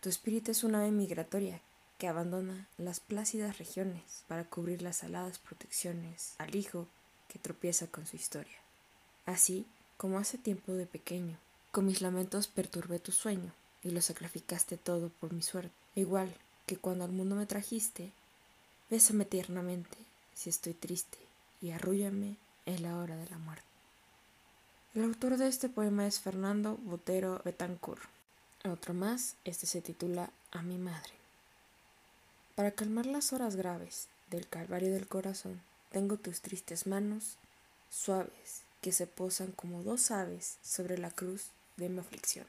Tu 0.00 0.08
espíritu 0.08 0.50
es 0.50 0.64
una 0.64 0.80
ave 0.80 0.90
migratoria 0.90 1.60
que 1.98 2.08
abandona 2.08 2.66
las 2.78 3.00
plácidas 3.00 3.58
regiones 3.58 4.24
para 4.28 4.44
cubrir 4.44 4.80
las 4.80 5.04
aladas 5.04 5.38
protecciones 5.38 6.32
al 6.38 6.54
hijo 6.56 6.86
que 7.28 7.38
tropieza 7.38 7.86
con 7.86 8.06
su 8.06 8.16
historia. 8.16 8.56
Así 9.26 9.66
como 9.98 10.18
hace 10.18 10.38
tiempo 10.38 10.72
de 10.72 10.86
pequeño, 10.86 11.36
con 11.70 11.84
mis 11.84 12.00
lamentos 12.00 12.48
perturbé 12.48 12.98
tu 12.98 13.12
sueño 13.12 13.52
y 13.82 13.90
lo 13.90 14.00
sacrificaste 14.00 14.78
todo 14.78 15.10
por 15.20 15.34
mi 15.34 15.42
suerte. 15.42 15.74
Igual 15.96 16.34
que 16.64 16.78
cuando 16.78 17.04
al 17.04 17.12
mundo 17.12 17.36
me 17.36 17.44
trajiste, 17.44 18.10
bésame 18.88 19.26
tiernamente 19.26 19.98
si 20.34 20.48
estoy 20.48 20.72
triste 20.72 21.18
y 21.60 21.70
arrúllame 21.72 22.38
en 22.66 22.82
la 22.82 22.98
hora 22.98 23.16
de 23.16 23.28
la 23.28 23.38
muerte. 23.38 23.64
El 24.94 25.04
autor 25.04 25.36
de 25.36 25.48
este 25.48 25.68
poema 25.68 26.06
es 26.06 26.20
Fernando 26.20 26.76
Botero 26.82 27.40
Betancourt. 27.44 28.02
Otro 28.64 28.94
más, 28.94 29.34
este 29.44 29.66
se 29.66 29.82
titula 29.82 30.30
A 30.52 30.62
mi 30.62 30.78
madre. 30.78 31.12
Para 32.54 32.70
calmar 32.70 33.06
las 33.06 33.32
horas 33.32 33.56
graves 33.56 34.06
del 34.30 34.46
calvario 34.46 34.92
del 34.92 35.08
corazón, 35.08 35.60
tengo 35.90 36.16
tus 36.16 36.40
tristes 36.40 36.86
manos 36.86 37.36
suaves 37.90 38.62
que 38.80 38.92
se 38.92 39.06
posan 39.06 39.52
como 39.52 39.82
dos 39.82 40.10
aves 40.10 40.58
sobre 40.62 40.98
la 40.98 41.10
cruz 41.10 41.46
de 41.76 41.88
mi 41.88 42.00
aflicción. 42.00 42.46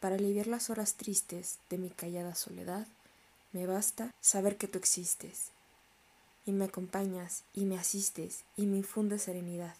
Para 0.00 0.16
aliviar 0.16 0.48
las 0.48 0.70
horas 0.70 0.94
tristes 0.94 1.58
de 1.70 1.78
mi 1.78 1.88
callada 1.88 2.34
soledad, 2.34 2.86
me 3.52 3.66
basta 3.66 4.10
saber 4.20 4.56
que 4.56 4.66
tú 4.66 4.78
existes 4.78 5.51
y 6.46 6.52
me 6.52 6.64
acompañas 6.64 7.44
y 7.54 7.64
me 7.64 7.78
asistes 7.78 8.44
y 8.56 8.66
me 8.66 8.78
infundes 8.78 9.22
serenidad. 9.22 9.74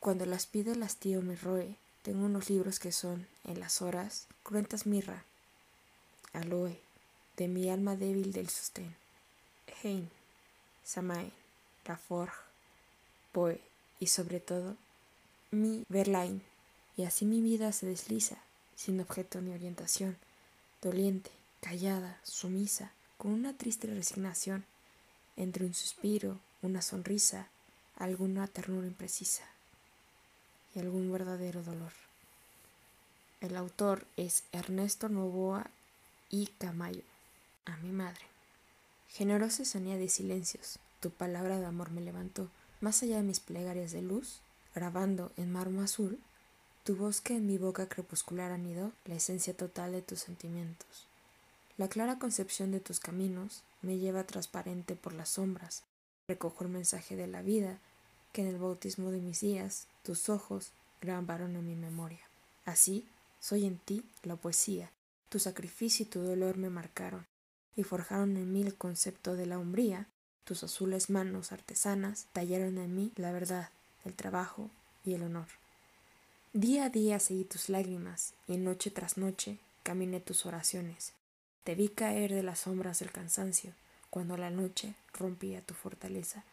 Cuando 0.00 0.26
las 0.26 0.46
pide 0.46 0.72
el 0.72 0.82
hastío 0.82 1.22
me 1.22 1.36
roe, 1.36 1.76
tengo 2.02 2.26
unos 2.26 2.50
libros 2.50 2.78
que 2.78 2.92
son, 2.92 3.26
en 3.44 3.60
las 3.60 3.80
horas, 3.80 4.26
cruentas 4.42 4.86
mirra, 4.86 5.24
aloe, 6.32 6.78
de 7.36 7.48
mi 7.48 7.70
alma 7.70 7.96
débil 7.96 8.32
del 8.32 8.48
sostén, 8.48 8.94
Hein, 9.82 10.10
Samae, 10.84 11.32
Laforge, 11.86 12.36
Poe 13.32 13.60
y 13.98 14.06
sobre 14.08 14.40
todo 14.40 14.76
mi 15.50 15.84
Verlaine. 15.88 16.40
Y 16.96 17.04
así 17.04 17.24
mi 17.24 17.40
vida 17.40 17.72
se 17.72 17.86
desliza, 17.86 18.36
sin 18.76 19.00
objeto 19.00 19.40
ni 19.40 19.52
orientación, 19.52 20.16
doliente, 20.80 21.30
callada, 21.60 22.20
sumisa, 22.22 22.92
con 23.18 23.32
una 23.32 23.56
triste 23.56 23.88
resignación, 23.88 24.64
entre 25.36 25.64
un 25.64 25.74
suspiro, 25.74 26.38
una 26.62 26.82
sonrisa, 26.82 27.48
alguna 27.96 28.46
ternura 28.46 28.86
imprecisa 28.86 29.44
y 30.74 30.80
algún 30.80 31.10
verdadero 31.12 31.62
dolor. 31.62 31.92
El 33.40 33.56
autor 33.56 34.06
es 34.16 34.44
Ernesto 34.52 35.08
Novoa 35.08 35.70
y 36.30 36.46
Camayo, 36.58 37.02
a 37.66 37.76
mi 37.76 37.92
madre. 37.92 38.24
Generosa 39.08 39.64
sonía 39.64 39.96
de 39.96 40.08
silencios, 40.08 40.78
tu 41.00 41.10
palabra 41.10 41.58
de 41.58 41.66
amor 41.66 41.90
me 41.90 42.00
levantó, 42.00 42.48
más 42.80 43.02
allá 43.02 43.16
de 43.16 43.22
mis 43.22 43.40
plegarias 43.40 43.92
de 43.92 44.02
luz, 44.02 44.40
grabando 44.74 45.30
en 45.36 45.52
marmo 45.52 45.82
azul, 45.82 46.18
tu 46.84 46.96
voz 46.96 47.20
que 47.20 47.36
en 47.36 47.46
mi 47.46 47.58
boca 47.58 47.88
crepuscular 47.88 48.50
anidó 48.50 48.92
la 49.04 49.14
esencia 49.14 49.56
total 49.56 49.92
de 49.92 50.02
tus 50.02 50.20
sentimientos. 50.20 51.06
La 51.76 51.88
clara 51.88 52.20
concepción 52.20 52.70
de 52.70 52.78
tus 52.78 53.00
caminos 53.00 53.64
me 53.82 53.98
lleva 53.98 54.24
transparente 54.24 54.94
por 54.94 55.12
las 55.12 55.30
sombras. 55.30 55.82
Recojo 56.28 56.62
el 56.62 56.70
mensaje 56.70 57.16
de 57.16 57.26
la 57.26 57.42
vida 57.42 57.78
que 58.32 58.42
en 58.42 58.48
el 58.48 58.58
bautismo 58.58 59.10
de 59.10 59.18
mis 59.18 59.40
días 59.40 59.88
tus 60.04 60.28
ojos 60.28 60.70
grabaron 61.00 61.56
en 61.56 61.66
mi 61.66 61.74
memoria. 61.74 62.20
Así, 62.64 63.04
soy 63.40 63.66
en 63.66 63.78
ti 63.78 64.04
la 64.22 64.36
poesía. 64.36 64.90
Tu 65.30 65.40
sacrificio 65.40 66.06
y 66.06 66.08
tu 66.08 66.20
dolor 66.20 66.56
me 66.58 66.70
marcaron 66.70 67.26
y 67.76 67.82
forjaron 67.82 68.36
en 68.36 68.52
mí 68.52 68.62
el 68.62 68.76
concepto 68.76 69.34
de 69.34 69.46
la 69.46 69.58
hombría. 69.58 70.06
Tus 70.44 70.62
azules 70.62 71.10
manos 71.10 71.50
artesanas 71.50 72.26
tallaron 72.32 72.78
en 72.78 72.94
mí 72.94 73.12
la 73.16 73.32
verdad, 73.32 73.70
el 74.04 74.14
trabajo 74.14 74.70
y 75.04 75.14
el 75.14 75.24
honor. 75.24 75.48
Día 76.52 76.84
a 76.84 76.88
día 76.88 77.18
seguí 77.18 77.42
tus 77.42 77.68
lágrimas 77.68 78.32
y 78.46 78.58
noche 78.58 78.92
tras 78.92 79.18
noche 79.18 79.58
caminé 79.82 80.20
tus 80.20 80.46
oraciones. 80.46 81.12
Te 81.64 81.74
vi 81.74 81.88
caer 81.88 82.32
de 82.32 82.42
las 82.42 82.60
sombras 82.60 82.98
del 82.98 83.10
cansancio 83.10 83.72
cuando 84.10 84.36
la 84.36 84.50
noche 84.50 84.94
rompía 85.14 85.62
tu 85.62 85.72
fortaleza 85.72 86.44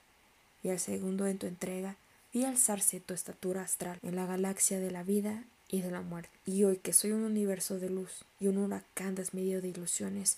y 0.63 0.69
al 0.69 0.80
segundo 0.80 1.28
en 1.28 1.38
tu 1.38 1.47
entrega 1.47 1.97
vi 2.34 2.45
alzarse 2.45 3.02
tu 3.02 3.13
estatura 3.13 3.62
astral 3.62 4.00
en 4.04 4.15
la 4.15 4.26
galaxia 4.26 4.80
de 4.80 4.89
la 4.89 5.04
vida 5.04 5.43
y 5.67 5.82
de 5.82 5.91
la 5.91 6.02
muerte. 6.02 6.32
Y 6.45 6.63
hoy 6.63 6.78
que 6.78 6.93
soy 6.93 7.12
un 7.12 7.24
universo 7.24 7.78
de 7.78 7.89
luz 7.89 8.24
y 8.39 8.47
un 8.47 8.58
huracán 8.58 9.15
desmedido 9.15 9.62
de 9.62 9.67
ilusiones, 9.67 10.38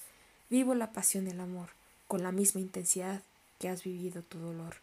vivo 0.49 0.73
la 0.73 0.91
pasión 0.91 1.25
del 1.25 1.39
amor 1.39 1.69
con 2.07 2.23
la 2.23 2.31
misma 2.31 2.61
intensidad 2.61 3.21
que 3.59 3.69
has 3.69 3.83
vivido 3.83 4.23
tu 4.23 4.39
dolor. 4.39 4.77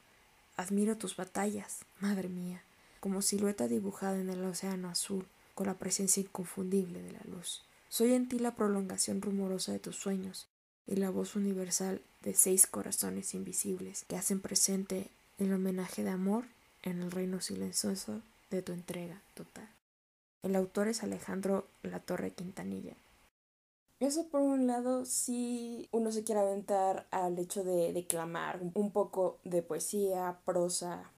Admiro 0.57 0.96
tus 0.96 1.16
batallas, 1.16 1.85
madre 1.98 2.29
mía, 2.29 2.62
como 3.00 3.22
silueta 3.22 3.66
dibujada 3.66 4.20
en 4.20 4.31
el 4.31 4.44
océano 4.44 4.88
azul, 4.88 5.26
con 5.55 5.66
la 5.66 5.74
presencia 5.74 6.20
inconfundible 6.20 7.03
de 7.03 7.12
la 7.12 7.20
luz. 7.24 7.62
Soy 7.90 8.12
en 8.12 8.29
ti 8.29 8.38
la 8.38 8.55
prolongación 8.55 9.20
rumorosa 9.20 9.72
de 9.72 9.81
tus 9.81 9.96
sueños 9.96 10.46
y 10.87 10.94
la 10.94 11.11
voz 11.11 11.35
universal 11.35 12.00
de 12.22 12.35
seis 12.35 12.68
corazones 12.68 13.35
invisibles 13.35 14.05
que 14.05 14.16
hacen 14.16 14.40
presente 14.40 15.11
el 15.38 15.53
homenaje 15.53 16.05
de 16.05 16.11
amor 16.11 16.44
en 16.85 17.03
el 17.03 17.11
reino 17.11 17.40
silencioso 17.40 18.22
de 18.48 18.62
tu 18.62 18.70
entrega 18.70 19.20
total. 19.35 19.68
El 20.44 20.55
autor 20.55 20.87
es 20.87 21.03
Alejandro 21.03 21.66
Latorre 21.83 22.33
Quintanilla. 22.33 22.94
Eso 23.98 24.29
por 24.29 24.40
un 24.40 24.68
lado, 24.68 25.05
si 25.05 25.88
uno 25.90 26.12
se 26.12 26.22
quiere 26.22 26.42
aventar 26.42 27.09
al 27.11 27.37
hecho 27.40 27.64
de 27.64 27.92
declamar 27.92 28.61
un 28.74 28.92
poco 28.92 29.40
de 29.42 29.62
poesía, 29.62 30.38
prosa, 30.44 31.11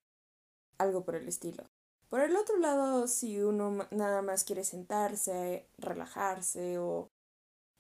algo 0.79 1.05
por 1.05 1.17
el 1.17 1.29
estilo. 1.29 1.65
Por 2.13 2.21
el 2.21 2.37
otro 2.37 2.59
lado, 2.59 3.09
si 3.09 3.41
uno 3.41 3.87
nada 3.91 4.21
más 4.21 4.45
quiere 4.45 4.65
sentarse, 4.65 5.67
relajarse 5.79 6.77
o, 6.77 7.09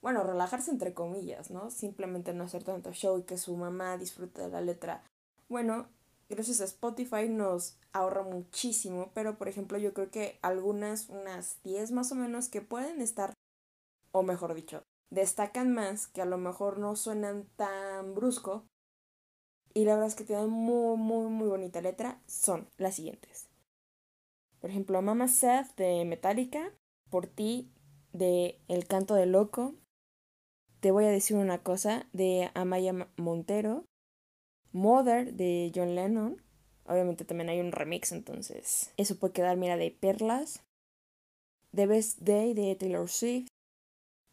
bueno, 0.00 0.22
relajarse 0.22 0.70
entre 0.70 0.94
comillas, 0.94 1.50
¿no? 1.50 1.70
Simplemente 1.70 2.32
no 2.32 2.44
hacer 2.44 2.64
tanto 2.64 2.94
show 2.94 3.18
y 3.18 3.24
que 3.24 3.36
su 3.36 3.54
mamá 3.58 3.98
disfrute 3.98 4.40
de 4.40 4.48
la 4.48 4.62
letra. 4.62 5.04
Bueno, 5.50 5.86
gracias 6.30 6.62
a 6.62 6.64
Spotify 6.64 7.28
nos 7.28 7.76
ahorra 7.92 8.22
muchísimo, 8.22 9.10
pero 9.12 9.36
por 9.36 9.48
ejemplo 9.48 9.76
yo 9.76 9.92
creo 9.92 10.10
que 10.10 10.38
algunas, 10.40 11.10
unas 11.10 11.62
10 11.62 11.92
más 11.92 12.10
o 12.10 12.14
menos, 12.14 12.48
que 12.48 12.62
pueden 12.62 13.02
estar, 13.02 13.34
o 14.12 14.22
mejor 14.22 14.54
dicho, 14.54 14.82
destacan 15.10 15.74
más, 15.74 16.06
que 16.06 16.22
a 16.22 16.24
lo 16.24 16.38
mejor 16.38 16.78
no 16.78 16.96
suenan 16.96 17.44
tan 17.56 18.14
brusco, 18.14 18.64
y 19.74 19.84
la 19.84 19.92
verdad 19.92 20.08
es 20.08 20.14
que 20.14 20.24
tienen 20.24 20.48
muy, 20.48 20.96
muy, 20.96 21.26
muy 21.26 21.48
bonita 21.48 21.82
letra, 21.82 22.18
son 22.26 22.66
las 22.78 22.94
siguientes. 22.94 23.51
Por 24.62 24.70
ejemplo, 24.70 25.02
Mama 25.02 25.26
Seth 25.26 25.74
de 25.76 26.04
Metallica, 26.04 26.72
Por 27.10 27.26
ti 27.26 27.68
de 28.12 28.60
El 28.68 28.86
Canto 28.86 29.16
del 29.16 29.32
Loco, 29.32 29.74
Te 30.78 30.92
voy 30.92 31.04
a 31.04 31.10
decir 31.10 31.36
una 31.36 31.64
cosa 31.64 32.06
de 32.12 32.48
Amaya 32.54 33.08
Montero, 33.16 33.84
Mother 34.70 35.34
de 35.34 35.72
John 35.74 35.96
Lennon, 35.96 36.40
obviamente 36.86 37.24
también 37.24 37.50
hay 37.50 37.60
un 37.60 37.72
remix, 37.72 38.12
entonces 38.12 38.94
eso 38.96 39.18
puede 39.18 39.32
quedar, 39.34 39.56
mira, 39.56 39.76
de 39.76 39.90
Perlas, 39.90 40.62
The 41.74 41.86
Best 41.86 42.20
Day 42.20 42.54
de 42.54 42.76
Taylor 42.76 43.08
Swift, 43.08 43.48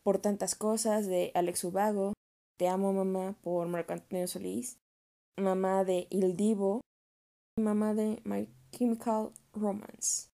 Por 0.04 0.20
tantas 0.20 0.54
cosas 0.54 1.08
de 1.08 1.32
Alex 1.34 1.64
Ubago, 1.64 2.14
Te 2.58 2.68
amo 2.68 2.94
mamá 2.94 3.36
por 3.42 3.68
Marco 3.68 3.94
Antonio 3.94 4.28
Solís, 4.28 4.78
Mamá 5.38 5.84
de 5.86 6.06
Il 6.12 6.36
Divo, 6.36 6.82
Mamá 7.58 7.96
de 7.96 8.22
My 8.26 8.48
Chemical 8.72 9.32
Romance. 9.54 10.30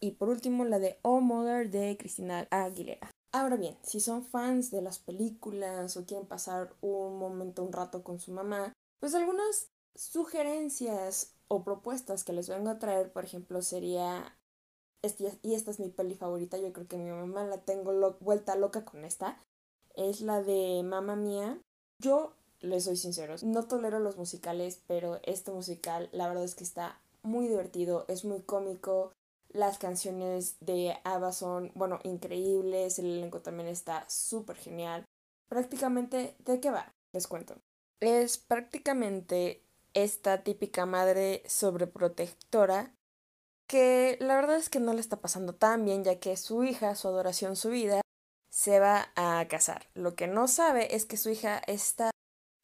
Y 0.00 0.12
por 0.12 0.28
último, 0.28 0.64
la 0.64 0.78
de 0.78 0.98
Oh 1.02 1.20
Mother 1.20 1.70
de 1.70 1.96
Cristina 1.96 2.46
Aguilera. 2.50 3.10
Ahora 3.32 3.56
bien, 3.56 3.76
si 3.82 4.00
son 4.00 4.24
fans 4.24 4.70
de 4.70 4.82
las 4.82 4.98
películas 4.98 5.96
o 5.96 6.04
quieren 6.04 6.26
pasar 6.26 6.74
un 6.80 7.18
momento, 7.18 7.62
un 7.62 7.72
rato 7.72 8.02
con 8.02 8.18
su 8.18 8.32
mamá, 8.32 8.72
pues 9.00 9.14
algunas 9.14 9.68
sugerencias 9.94 11.34
o 11.48 11.62
propuestas 11.62 12.24
que 12.24 12.32
les 12.32 12.48
vengo 12.48 12.70
a 12.70 12.78
traer, 12.78 13.12
por 13.12 13.24
ejemplo, 13.24 13.62
sería, 13.62 14.36
y 15.42 15.54
esta 15.54 15.70
es 15.70 15.80
mi 15.80 15.88
peli 15.88 16.14
favorita, 16.14 16.58
yo 16.58 16.72
creo 16.72 16.88
que 16.88 16.96
mi 16.96 17.10
mamá 17.10 17.44
la 17.44 17.58
tengo 17.58 18.16
vuelta 18.20 18.56
loca 18.56 18.84
con 18.84 19.04
esta, 19.04 19.38
es 19.94 20.20
la 20.20 20.42
de 20.42 20.82
Mamma 20.82 21.16
Mía. 21.16 21.58
Yo, 21.98 22.32
les 22.60 22.84
soy 22.84 22.96
sincero, 22.96 23.36
no 23.42 23.66
tolero 23.66 23.98
los 23.98 24.16
musicales, 24.16 24.82
pero 24.86 25.20
este 25.24 25.52
musical 25.52 26.08
la 26.12 26.28
verdad 26.28 26.44
es 26.44 26.54
que 26.54 26.64
está 26.64 27.00
muy 27.26 27.48
divertido, 27.48 28.04
es 28.08 28.24
muy 28.24 28.40
cómico. 28.42 29.12
Las 29.48 29.78
canciones 29.78 30.56
de 30.60 30.96
Ava 31.04 31.32
son, 31.32 31.72
bueno, 31.74 31.98
increíbles. 32.02 32.98
El 32.98 33.06
elenco 33.06 33.40
también 33.40 33.68
está 33.68 34.08
súper 34.08 34.56
genial. 34.56 35.04
Prácticamente, 35.48 36.36
¿de 36.44 36.60
qué 36.60 36.70
va? 36.70 36.92
Les 37.12 37.26
cuento. 37.26 37.56
Es 38.00 38.38
prácticamente 38.38 39.62
esta 39.94 40.42
típica 40.42 40.84
madre 40.84 41.42
sobreprotectora 41.46 42.92
que 43.66 44.16
la 44.20 44.36
verdad 44.36 44.56
es 44.56 44.68
que 44.68 44.80
no 44.80 44.92
le 44.92 45.00
está 45.00 45.20
pasando 45.20 45.54
tan 45.54 45.84
bien 45.84 46.04
ya 46.04 46.20
que 46.20 46.36
su 46.36 46.64
hija, 46.64 46.94
su 46.94 47.08
adoración, 47.08 47.56
su 47.56 47.70
vida, 47.70 48.00
se 48.50 48.78
va 48.78 49.12
a 49.16 49.46
casar. 49.48 49.88
Lo 49.94 50.14
que 50.14 50.26
no 50.26 50.48
sabe 50.48 50.94
es 50.94 51.04
que 51.04 51.16
su 51.16 51.30
hija 51.30 51.58
está 51.66 52.10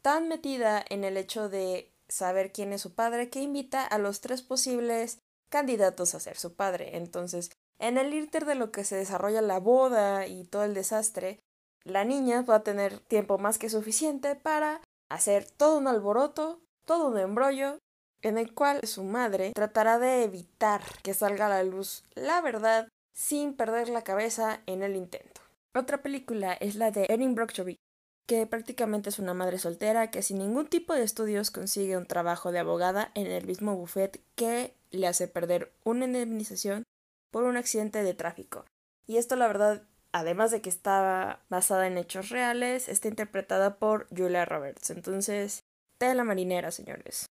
tan 0.02 0.28
metida 0.28 0.84
en 0.88 1.04
el 1.04 1.16
hecho 1.16 1.48
de 1.48 1.91
saber 2.12 2.52
quién 2.52 2.74
es 2.74 2.82
su 2.82 2.94
padre 2.94 3.30
que 3.30 3.40
invita 3.40 3.86
a 3.86 3.96
los 3.96 4.20
tres 4.20 4.42
posibles 4.42 5.18
candidatos 5.50 6.14
a 6.14 6.20
ser 6.20 6.36
su 6.36 6.54
padre. 6.54 6.96
Entonces, 6.96 7.50
en 7.78 7.96
el 7.96 8.12
írter 8.12 8.44
de 8.44 8.54
lo 8.54 8.70
que 8.70 8.84
se 8.84 8.96
desarrolla 8.96 9.40
la 9.40 9.58
boda 9.58 10.26
y 10.26 10.44
todo 10.44 10.64
el 10.64 10.74
desastre, 10.74 11.40
la 11.84 12.04
niña 12.04 12.42
va 12.42 12.56
a 12.56 12.62
tener 12.62 12.98
tiempo 13.00 13.38
más 13.38 13.58
que 13.58 13.70
suficiente 13.70 14.36
para 14.36 14.82
hacer 15.10 15.50
todo 15.50 15.78
un 15.78 15.88
alboroto, 15.88 16.60
todo 16.84 17.08
un 17.08 17.18
embrollo, 17.18 17.78
en 18.20 18.36
el 18.36 18.54
cual 18.54 18.86
su 18.86 19.04
madre 19.04 19.52
tratará 19.54 19.98
de 19.98 20.22
evitar 20.22 20.82
que 21.02 21.14
salga 21.14 21.46
a 21.46 21.48
la 21.48 21.64
luz 21.64 22.04
la 22.14 22.40
verdad 22.40 22.88
sin 23.14 23.54
perder 23.54 23.88
la 23.88 24.02
cabeza 24.02 24.60
en 24.66 24.82
el 24.82 24.96
intento. 24.96 25.40
Otra 25.74 26.02
película 26.02 26.52
es 26.52 26.76
la 26.76 26.90
de 26.90 27.06
Erin 27.08 27.34
Brockovich, 27.34 27.78
que 28.26 28.46
prácticamente 28.46 29.10
es 29.10 29.18
una 29.18 29.34
madre 29.34 29.58
soltera 29.58 30.10
que 30.10 30.22
sin 30.22 30.38
ningún 30.38 30.68
tipo 30.68 30.94
de 30.94 31.02
estudios 31.02 31.50
consigue 31.50 31.96
un 31.96 32.06
trabajo 32.06 32.52
de 32.52 32.60
abogada 32.60 33.10
en 33.14 33.26
el 33.26 33.46
mismo 33.46 33.76
buffet 33.76 34.20
que 34.34 34.74
le 34.90 35.06
hace 35.06 35.28
perder 35.28 35.72
una 35.84 36.04
indemnización 36.04 36.84
por 37.30 37.44
un 37.44 37.56
accidente 37.56 38.02
de 38.02 38.14
tráfico. 38.14 38.64
Y 39.06 39.16
esto 39.16 39.36
la 39.36 39.46
verdad, 39.46 39.82
además 40.12 40.50
de 40.50 40.60
que 40.60 40.68
está 40.70 41.40
basada 41.48 41.86
en 41.86 41.98
hechos 41.98 42.28
reales, 42.28 42.88
está 42.88 43.08
interpretada 43.08 43.78
por 43.78 44.06
Julia 44.16 44.44
Roberts. 44.44 44.90
Entonces, 44.90 45.64
la 46.12 46.24
marinera, 46.24 46.72
señores. 46.72 47.26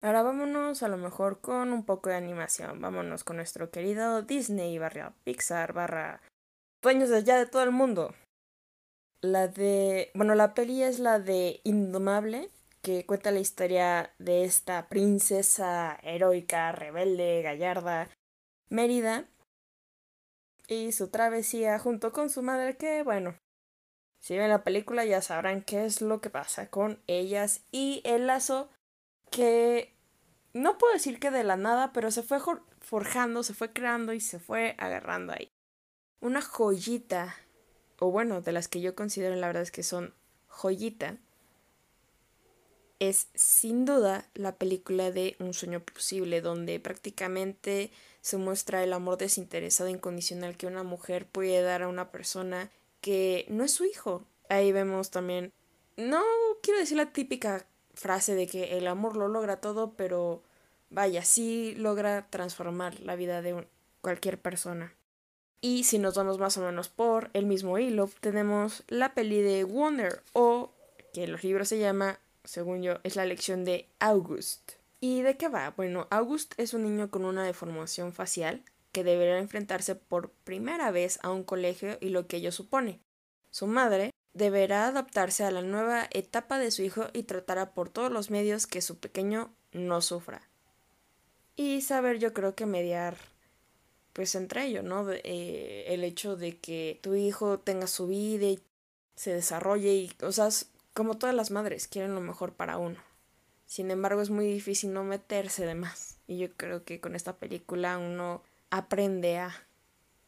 Ahora 0.00 0.22
vámonos 0.22 0.82
a 0.82 0.88
lo 0.88 0.96
mejor 0.96 1.40
con 1.40 1.72
un 1.72 1.84
poco 1.84 2.08
de 2.08 2.16
animación. 2.16 2.80
Vámonos 2.80 3.22
con 3.22 3.36
nuestro 3.36 3.70
querido 3.70 4.22
Disney 4.22 4.78
barra 4.78 5.14
Pixar 5.24 5.72
barra 5.72 6.22
dueños 6.82 7.10
de 7.10 7.18
allá 7.18 7.36
de 7.38 7.46
todo 7.46 7.62
el 7.62 7.70
mundo. 7.70 8.14
La 9.20 9.48
de... 9.48 10.10
Bueno, 10.14 10.34
la 10.34 10.54
peli 10.54 10.82
es 10.82 10.98
la 10.98 11.18
de 11.18 11.60
Indomable, 11.64 12.50
que 12.82 13.06
cuenta 13.06 13.30
la 13.30 13.40
historia 13.40 14.12
de 14.18 14.44
esta 14.44 14.88
princesa 14.88 15.98
heroica, 16.02 16.72
rebelde, 16.72 17.42
gallarda, 17.42 18.10
Mérida, 18.68 19.26
y 20.68 20.92
su 20.92 21.08
travesía 21.08 21.78
junto 21.78 22.12
con 22.12 22.30
su 22.30 22.42
madre, 22.42 22.76
que 22.76 23.02
bueno, 23.02 23.36
si 24.20 24.36
ven 24.36 24.48
la 24.48 24.64
película 24.64 25.04
ya 25.04 25.20
sabrán 25.20 25.62
qué 25.62 25.84
es 25.84 26.00
lo 26.00 26.20
que 26.20 26.30
pasa 26.30 26.70
con 26.70 27.02
ellas 27.06 27.62
y 27.70 28.00
el 28.04 28.26
lazo 28.26 28.70
que 29.30 29.94
no 30.54 30.78
puedo 30.78 30.94
decir 30.94 31.18
que 31.18 31.30
de 31.30 31.44
la 31.44 31.56
nada, 31.56 31.92
pero 31.92 32.10
se 32.10 32.22
fue 32.22 32.38
forjando, 32.80 33.42
se 33.42 33.54
fue 33.54 33.72
creando 33.72 34.12
y 34.12 34.20
se 34.20 34.38
fue 34.38 34.76
agarrando 34.78 35.32
ahí. 35.32 35.50
Una 36.20 36.40
joyita, 36.40 37.34
o 37.98 38.10
bueno, 38.10 38.40
de 38.40 38.52
las 38.52 38.68
que 38.68 38.80
yo 38.80 38.94
considero 38.94 39.34
la 39.36 39.46
verdad 39.46 39.62
es 39.62 39.70
que 39.70 39.82
son 39.82 40.14
joyita, 40.48 41.18
es 42.98 43.28
sin 43.34 43.84
duda 43.84 44.28
la 44.34 44.56
película 44.56 45.10
de 45.10 45.36
Un 45.38 45.52
sueño 45.52 45.80
posible, 45.80 46.40
donde 46.40 46.80
prácticamente 46.80 47.90
se 48.20 48.36
muestra 48.36 48.82
el 48.82 48.92
amor 48.92 49.18
desinteresado 49.18 49.88
e 49.88 49.92
incondicional 49.92 50.56
que 50.56 50.66
una 50.66 50.82
mujer 50.82 51.26
puede 51.26 51.60
dar 51.62 51.82
a 51.82 51.88
una 51.88 52.10
persona 52.10 52.70
que 53.00 53.46
no 53.48 53.64
es 53.64 53.72
su 53.72 53.84
hijo. 53.84 54.24
Ahí 54.48 54.72
vemos 54.72 55.10
también, 55.10 55.52
no 55.96 56.22
quiero 56.62 56.80
decir 56.80 56.96
la 56.96 57.12
típica 57.12 57.66
frase 57.94 58.34
de 58.34 58.46
que 58.46 58.78
el 58.78 58.86
amor 58.86 59.16
lo 59.16 59.28
logra 59.28 59.60
todo, 59.60 59.94
pero 59.94 60.42
vaya, 60.90 61.24
sí 61.24 61.74
logra 61.76 62.28
transformar 62.30 63.00
la 63.00 63.16
vida 63.16 63.42
de 63.42 63.66
cualquier 64.00 64.40
persona. 64.40 64.94
Y 65.66 65.84
si 65.84 65.98
nos 65.98 66.14
vamos 66.14 66.36
más 66.36 66.58
o 66.58 66.60
menos 66.60 66.90
por 66.90 67.30
el 67.32 67.46
mismo 67.46 67.78
hilo, 67.78 68.10
tenemos 68.20 68.84
la 68.86 69.14
peli 69.14 69.40
de 69.40 69.64
Wonder 69.64 70.22
o 70.34 70.74
que 71.14 71.24
en 71.24 71.32
los 71.32 71.42
libros 71.42 71.68
se 71.68 71.78
llama, 71.78 72.18
según 72.44 72.82
yo, 72.82 72.98
es 73.02 73.16
la 73.16 73.24
lección 73.24 73.64
de 73.64 73.88
August. 73.98 74.72
¿Y 75.00 75.22
de 75.22 75.38
qué 75.38 75.48
va? 75.48 75.70
Bueno, 75.70 76.06
August 76.10 76.52
es 76.58 76.74
un 76.74 76.82
niño 76.82 77.10
con 77.10 77.24
una 77.24 77.44
deformación 77.44 78.12
facial 78.12 78.62
que 78.92 79.04
deberá 79.04 79.38
enfrentarse 79.38 79.94
por 79.94 80.28
primera 80.28 80.90
vez 80.90 81.18
a 81.22 81.30
un 81.30 81.44
colegio 81.44 81.96
y 81.98 82.10
lo 82.10 82.26
que 82.26 82.36
ello 82.36 82.52
supone. 82.52 83.00
Su 83.50 83.66
madre 83.66 84.10
deberá 84.34 84.88
adaptarse 84.88 85.44
a 85.44 85.50
la 85.50 85.62
nueva 85.62 86.08
etapa 86.10 86.58
de 86.58 86.72
su 86.72 86.82
hijo 86.82 87.06
y 87.14 87.22
tratará 87.22 87.72
por 87.72 87.88
todos 87.88 88.12
los 88.12 88.30
medios 88.30 88.66
que 88.66 88.82
su 88.82 88.98
pequeño 88.98 89.50
no 89.72 90.02
sufra. 90.02 90.42
Y 91.56 91.80
saber 91.80 92.18
yo 92.18 92.34
creo 92.34 92.54
que 92.54 92.66
mediar 92.66 93.16
pues 94.14 94.34
entre 94.36 94.64
ellos, 94.64 94.84
¿no? 94.84 95.10
Eh, 95.10 95.84
el 95.88 96.04
hecho 96.04 96.36
de 96.36 96.56
que 96.56 96.98
tu 97.02 97.14
hijo 97.14 97.58
tenga 97.58 97.86
su 97.86 98.06
vida 98.06 98.46
y 98.46 98.60
se 99.16 99.34
desarrolle 99.34 99.92
y 99.92 100.08
cosas 100.08 100.70
como 100.94 101.18
todas 101.18 101.34
las 101.34 101.50
madres 101.50 101.88
quieren 101.88 102.14
lo 102.14 102.20
mejor 102.20 102.54
para 102.54 102.78
uno. 102.78 102.98
Sin 103.66 103.90
embargo, 103.90 104.22
es 104.22 104.30
muy 104.30 104.46
difícil 104.46 104.92
no 104.92 105.02
meterse 105.02 105.66
de 105.66 105.74
más. 105.74 106.18
Y 106.28 106.38
yo 106.38 106.52
creo 106.52 106.84
que 106.84 107.00
con 107.00 107.16
esta 107.16 107.36
película 107.36 107.98
uno 107.98 108.42
aprende 108.70 109.38
a 109.38 109.66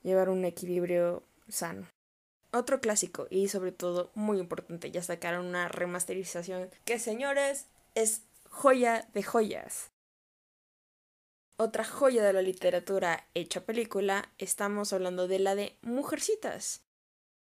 llevar 0.03 0.29
un 0.31 0.45
equilibrio 0.45 1.23
sano. 1.49 1.87
Otro 2.53 2.81
clásico 2.81 3.29
y 3.31 3.49
sobre 3.49 3.71
todo 3.71 4.11
muy 4.15 4.39
importante, 4.39 4.91
ya 4.91 5.03
sacaron 5.03 5.47
una 5.47 5.69
remasterización 5.69 6.71
que 6.85 6.99
señores 6.99 7.67
es 7.95 8.23
joya 8.49 9.09
de 9.15 9.23
joyas. 9.23 9.91
Otra 11.59 11.85
joya 11.85 12.23
de 12.23 12.35
la 12.35 12.43
literatura 12.43 13.27
hecha 13.33 13.65
película, 13.65 14.29
estamos 14.37 14.93
hablando 14.93 15.27
de 15.27 15.39
la 15.39 15.55
de 15.55 15.79
Mujercitas, 15.81 16.83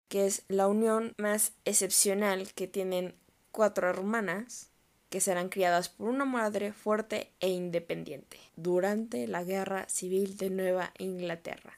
que 0.08 0.26
es 0.26 0.46
la 0.48 0.70
unión 0.70 1.14
más 1.18 1.52
excepcional 1.66 2.54
que 2.54 2.68
tienen 2.68 3.20
cuatro 3.52 3.90
hermanas 3.90 4.72
que 5.10 5.20
serán 5.20 5.50
criadas 5.50 5.90
por 5.90 6.08
una 6.08 6.24
madre 6.24 6.72
fuerte 6.72 7.34
e 7.42 7.50
independiente 7.50 8.40
durante 8.56 9.28
la 9.28 9.44
Guerra 9.44 9.90
Civil 9.90 10.38
de 10.38 10.52
Nueva 10.52 10.94
Inglaterra. 11.00 11.78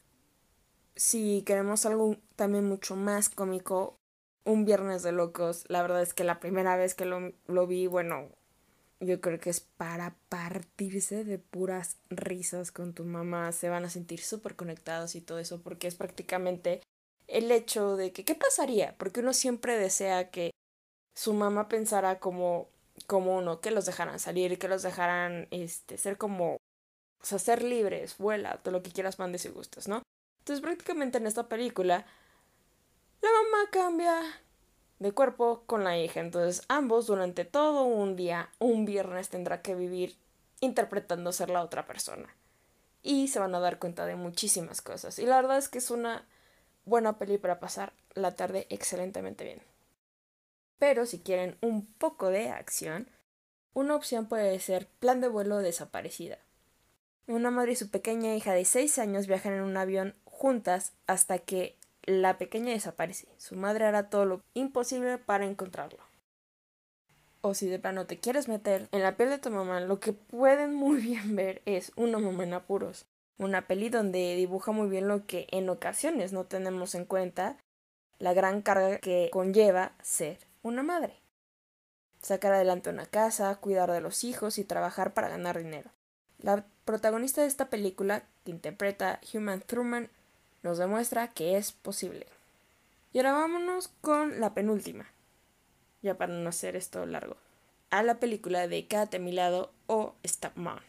Si 0.96 1.42
queremos 1.48 1.88
algo 1.88 2.18
también 2.36 2.65
mucho 2.65 2.96
más 2.96 3.30
cómico, 3.30 3.98
un 4.46 4.65
Viernes 4.65 5.02
de 5.02 5.13
Locos, 5.13 5.65
la 5.68 5.82
verdad 5.82 6.04
es 6.04 6.13
que 6.13 6.24
la 6.24 6.39
primera 6.39 6.76
vez 6.76 6.94
que 6.94 7.06
lo, 7.06 7.34
lo 7.48 7.65
vi, 7.65 7.88
bueno, 7.88 8.30
yo 9.00 9.22
creo 9.22 9.40
que 9.40 9.50
es 9.50 9.62
para 9.62 10.16
partirse 10.30 11.24
de 11.24 11.40
puras 11.40 11.98
risas 12.10 12.72
con 12.72 12.94
tu 12.94 13.06
mamá, 13.06 13.52
se 13.52 13.70
van 13.70 13.86
a 13.86 13.90
sentir 13.90 14.22
súper 14.22 14.56
conectados 14.56 15.16
y 15.16 15.22
todo 15.22 15.40
eso, 15.40 15.62
porque 15.62 15.88
es 15.88 15.96
prácticamente 15.96 16.82
el 17.28 17.52
hecho 17.52 17.96
de 17.96 18.12
que, 18.12 18.26
¿qué 18.26 18.36
pasaría? 18.36 18.96
Porque 18.98 19.22
uno 19.22 19.34
siempre 19.34 19.78
desea 19.78 20.32
que 20.32 20.52
su 21.16 21.34
mamá 21.34 21.70
pensara 21.70 22.20
como 22.20 22.70
como 23.08 23.38
uno, 23.38 23.62
que 23.62 23.72
los 23.72 23.86
dejaran 23.86 24.20
salir, 24.20 24.60
que 24.60 24.68
los 24.68 24.84
dejaran 24.84 25.48
este, 25.52 25.98
ser 25.98 26.18
como, 26.18 26.56
o 26.56 27.26
sea, 27.26 27.40
ser 27.40 27.64
libres, 27.64 28.18
vuela, 28.18 28.58
todo 28.58 28.74
lo 28.74 28.84
que 28.84 28.92
quieras, 28.92 29.20
mandes 29.20 29.46
y 29.46 29.50
gustos, 29.50 29.88
¿no? 29.88 30.04
Entonces 30.40 30.62
prácticamente 30.62 31.18
en 31.18 31.28
esta 31.28 31.48
película, 31.48 32.06
la 33.22 33.30
mamá 33.30 33.70
cambia 33.72 34.22
de 35.00 35.14
cuerpo 35.14 35.64
con 35.66 35.84
la 35.84 35.98
hija, 35.98 36.20
entonces 36.20 36.64
ambos 36.68 37.08
durante 37.08 37.46
todo 37.46 37.84
un 37.84 38.16
día, 38.16 38.50
un 38.60 38.86
viernes, 38.86 39.30
tendrá 39.30 39.62
que 39.62 39.76
vivir 39.76 40.18
interpretando 40.60 41.32
ser 41.32 41.50
la 41.50 41.64
otra 41.64 41.86
persona. 41.86 42.36
Y 43.02 43.30
se 43.30 43.40
van 43.40 43.56
a 43.56 43.60
dar 43.60 43.80
cuenta 43.80 44.06
de 44.06 44.18
muchísimas 44.18 44.82
cosas. 44.82 45.18
Y 45.20 45.26
la 45.26 45.38
verdad 45.38 45.58
es 45.58 45.70
que 45.70 45.78
es 45.78 45.90
una 45.90 46.28
buena 46.84 47.18
peli 47.18 47.38
para 47.38 47.60
pasar 47.60 47.94
la 48.14 48.36
tarde 48.36 48.68
excelentemente 48.70 49.46
bien. 49.46 49.62
Pero 50.80 51.06
si 51.06 51.20
quieren 51.20 51.58
un 51.62 51.86
poco 51.86 52.30
de 52.30 52.50
acción, 52.50 53.08
una 53.74 53.96
opción 53.96 54.28
puede 54.28 54.60
ser 54.60 54.88
plan 55.00 55.22
de 55.22 55.30
vuelo 55.30 55.58
desaparecida. 55.60 56.40
Una 57.28 57.52
madre 57.52 57.74
y 57.74 57.76
su 57.76 57.90
pequeña 57.90 58.36
hija 58.36 58.54
de 58.54 58.66
6 58.66 58.98
años 59.00 59.28
viajan 59.28 59.54
en 59.54 59.62
un 59.62 59.78
avión 59.78 60.16
juntas 60.26 60.94
hasta 61.06 61.38
que 61.38 61.78
la 62.10 62.38
pequeña 62.38 62.72
desaparece. 62.72 63.28
Su 63.38 63.56
madre 63.56 63.86
hará 63.86 64.10
todo 64.10 64.26
lo 64.26 64.41
imposible 64.54 65.17
para 65.17 65.45
encontrarlo. 65.45 66.00
O 67.41 67.54
si 67.54 67.67
de 67.67 67.80
plano 67.80 68.06
te 68.06 68.19
quieres 68.19 68.48
meter 68.48 68.89
en 68.91 69.04
la 69.04 69.15
piel 69.15 69.30
de 69.30 69.38
tu 69.38 69.50
mamá, 69.50 69.80
lo 69.80 70.00
que 70.00 70.13
pueden 70.13 70.74
muy 70.74 71.02
bien 71.02 71.36
ver 71.36 71.62
es 71.65 71.91
Una 71.95 72.17
mamá 72.17 72.43
en 72.43 72.54
apuros. 72.54 73.06
Una 73.38 73.67
peli 73.67 73.89
donde 73.89 74.36
dibuja 74.36 74.72
muy 74.72 74.89
bien 74.89 75.08
lo 75.08 75.26
que 75.26 75.48
en 75.52 75.69
ocasiones 75.69 76.34
no 76.34 76.45
tenemos 76.45 76.93
en 76.95 77.06
cuenta, 77.06 77.58
la 78.17 78.34
gran 78.34 78.62
carga 78.62 78.98
que 78.98 79.30
conlleva 79.32 79.93
ser 80.02 80.39
una 80.62 80.84
madre. 80.84 81.22
Sacar 82.22 82.52
adelante 82.52 82.89
una 82.89 83.06
casa, 83.06 83.56
cuidar 83.56 83.91
de 83.91 84.02
los 84.02 84.26
hijos 84.26 84.58
y 84.58 84.65
trabajar 84.65 85.13
para 85.13 85.30
ganar 85.30 85.58
dinero. 85.58 85.89
La 86.38 86.65
protagonista 86.84 87.41
de 87.41 87.48
esta 87.48 87.69
película, 87.69 88.24
que 88.43 88.52
interpreta 88.52 89.22
Human 89.34 89.62
Truman, 89.62 90.10
nos 90.63 90.78
demuestra 90.78 91.28
que 91.30 91.58
es 91.58 91.72
posible. 91.72 92.28
Y 93.13 93.19
ahora 93.19 93.34
vámonos 93.34 93.89
con 94.02 94.39
la 94.39 94.54
penúltima, 94.54 95.08
ya 96.02 96.17
para 96.17 96.34
no 96.34 96.50
hacer 96.50 96.76
esto 96.76 97.06
largo, 97.06 97.38
a 97.89 98.04
la 98.04 98.19
película 98.19 98.67
de 98.67 98.88
Quédate 98.88 99.17
a 99.17 99.19
mi 99.19 99.32
lado 99.32 99.72
o 99.88 100.15
Stop 100.24 100.56
Mom. 100.56 100.80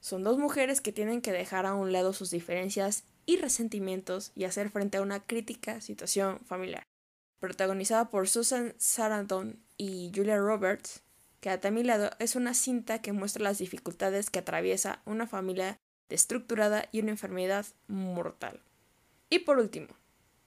Son 0.00 0.22
dos 0.22 0.38
mujeres 0.38 0.80
que 0.80 0.92
tienen 0.92 1.22
que 1.22 1.32
dejar 1.32 1.66
a 1.66 1.74
un 1.74 1.92
lado 1.92 2.12
sus 2.12 2.30
diferencias 2.30 3.04
y 3.26 3.36
resentimientos 3.36 4.32
y 4.34 4.44
hacer 4.44 4.70
frente 4.70 4.98
a 4.98 5.02
una 5.02 5.20
crítica 5.20 5.80
situación 5.80 6.40
familiar 6.46 6.84
protagonizada 7.38 8.10
por 8.10 8.28
Susan 8.28 8.74
Sarandon 8.78 9.62
y 9.76 10.10
Julia 10.14 10.36
Roberts, 10.36 11.02
que 11.40 11.50
a 11.50 11.70
mi 11.70 11.84
lado 11.84 12.10
es 12.18 12.36
una 12.36 12.54
cinta 12.54 13.00
que 13.00 13.12
muestra 13.12 13.44
las 13.44 13.58
dificultades 13.58 14.30
que 14.30 14.40
atraviesa 14.40 15.02
una 15.04 15.26
familia 15.26 15.78
destructurada 16.08 16.88
y 16.90 17.00
una 17.00 17.10
enfermedad 17.10 17.66
mortal. 17.86 18.60
Y 19.30 19.40
por 19.40 19.58
último, 19.58 19.88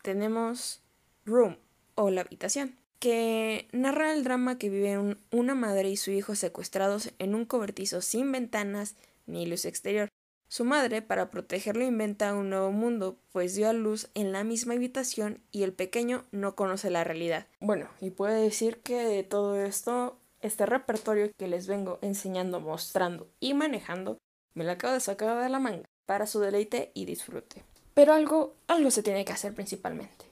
tenemos 0.01 0.81
Room 1.25 1.57
o 1.95 2.09
La 2.09 2.21
habitación, 2.21 2.77
que 2.99 3.67
narra 3.71 4.13
el 4.13 4.23
drama 4.23 4.57
que 4.57 4.69
viven 4.69 5.19
una 5.31 5.55
madre 5.55 5.89
y 5.89 5.97
su 5.97 6.11
hijo 6.11 6.35
secuestrados 6.35 7.11
en 7.19 7.35
un 7.35 7.45
cobertizo 7.45 8.01
sin 8.01 8.31
ventanas 8.31 8.95
ni 9.25 9.45
luz 9.45 9.65
exterior, 9.65 10.09
su 10.51 10.65
madre, 10.65 11.01
para 11.01 11.31
protegerlo, 11.31 11.85
inventa 11.85 12.35
un 12.35 12.49
nuevo 12.49 12.73
mundo, 12.73 13.17
pues 13.31 13.55
dio 13.55 13.69
a 13.69 13.73
luz 13.73 14.09
en 14.15 14.33
la 14.33 14.43
misma 14.43 14.73
habitación 14.73 15.39
y 15.49 15.63
el 15.63 15.71
pequeño 15.71 16.25
no 16.31 16.57
conoce 16.57 16.89
la 16.89 17.05
realidad. 17.05 17.47
Bueno, 17.61 17.87
y 18.01 18.09
puede 18.09 18.41
decir 18.41 18.81
que 18.81 18.97
de 18.97 19.23
todo 19.23 19.55
esto, 19.55 20.19
este 20.41 20.65
repertorio 20.65 21.31
que 21.37 21.47
les 21.47 21.67
vengo 21.67 21.99
enseñando, 22.01 22.59
mostrando 22.59 23.29
y 23.39 23.53
manejando, 23.53 24.17
me 24.53 24.65
lo 24.65 24.71
acabo 24.71 24.93
de 24.93 24.99
sacar 24.99 25.41
de 25.41 25.47
la 25.47 25.59
manga 25.59 25.85
para 26.05 26.27
su 26.27 26.41
deleite 26.41 26.91
y 26.93 27.05
disfrute. 27.05 27.63
Pero 27.93 28.13
algo, 28.13 28.55
algo 28.67 28.91
se 28.91 29.03
tiene 29.03 29.25
que 29.25 29.33
hacer 29.33 29.53
principalmente. 29.53 30.31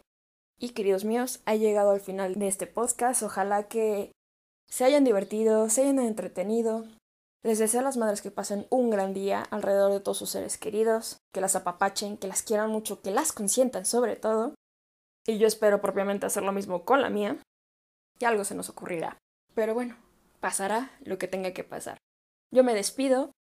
Y 0.60 0.69
queridos 0.69 1.06
míos, 1.06 1.41
ha 1.45 1.56
llegado 1.56 1.91
al 1.91 2.02
final 2.02 2.36
de 2.36 2.48
este 2.48 2.67
podcast. 2.67 3.24
Ojalá 3.24 3.67
que 3.67 4.12
se 4.69 4.86
hayan 4.86 5.04
divertido, 5.04 5.69
se 5.69 5.82
hayan 5.82 6.00
entretenido, 6.00 6.86
Les 7.41 7.58
deseo 7.58 7.80
a 7.80 7.84
las 7.84 7.95
madres 7.95 8.22
que 8.22 8.32
pasen 8.32 8.67
un 8.69 8.89
gran 8.89 9.13
día 9.13 9.43
alrededor 9.43 9.93
de 9.93 10.02
todos 10.02 10.17
sus 10.17 10.30
seres 10.30 10.58
queridos, 10.58 11.19
que 11.34 11.39
las 11.39 11.56
apapachen, 11.56 12.17
que 12.17 12.28
las 12.28 12.43
quieran 12.43 12.69
mucho, 12.69 13.02
que 13.02 13.12
las 13.12 13.32
consientan 13.32 13.86
sobre 13.86 14.17
todo. 14.17 14.56
Y 15.26 15.38
yo 15.38 15.48
espero 15.48 15.80
propiamente 15.80 16.26
hacer 16.26 16.43
lo 16.43 16.52
mismo 16.52 16.84
con 16.84 17.02
la 17.02 17.10
mía. 17.10 17.38
Y 18.19 18.26
algo 18.26 18.43
se 18.43 18.56
nos 18.56 18.67
ocurrirá. 18.67 19.17
Pero 19.56 19.74
bueno, 19.74 19.95
pasará 20.41 20.91
lo 21.00 21.17
que 21.17 21.30
tenga 21.30 21.54
que 21.54 21.63
pasar. 21.63 21.98
Yo 22.54 22.65
me 22.65 22.74
despido. 22.74 23.32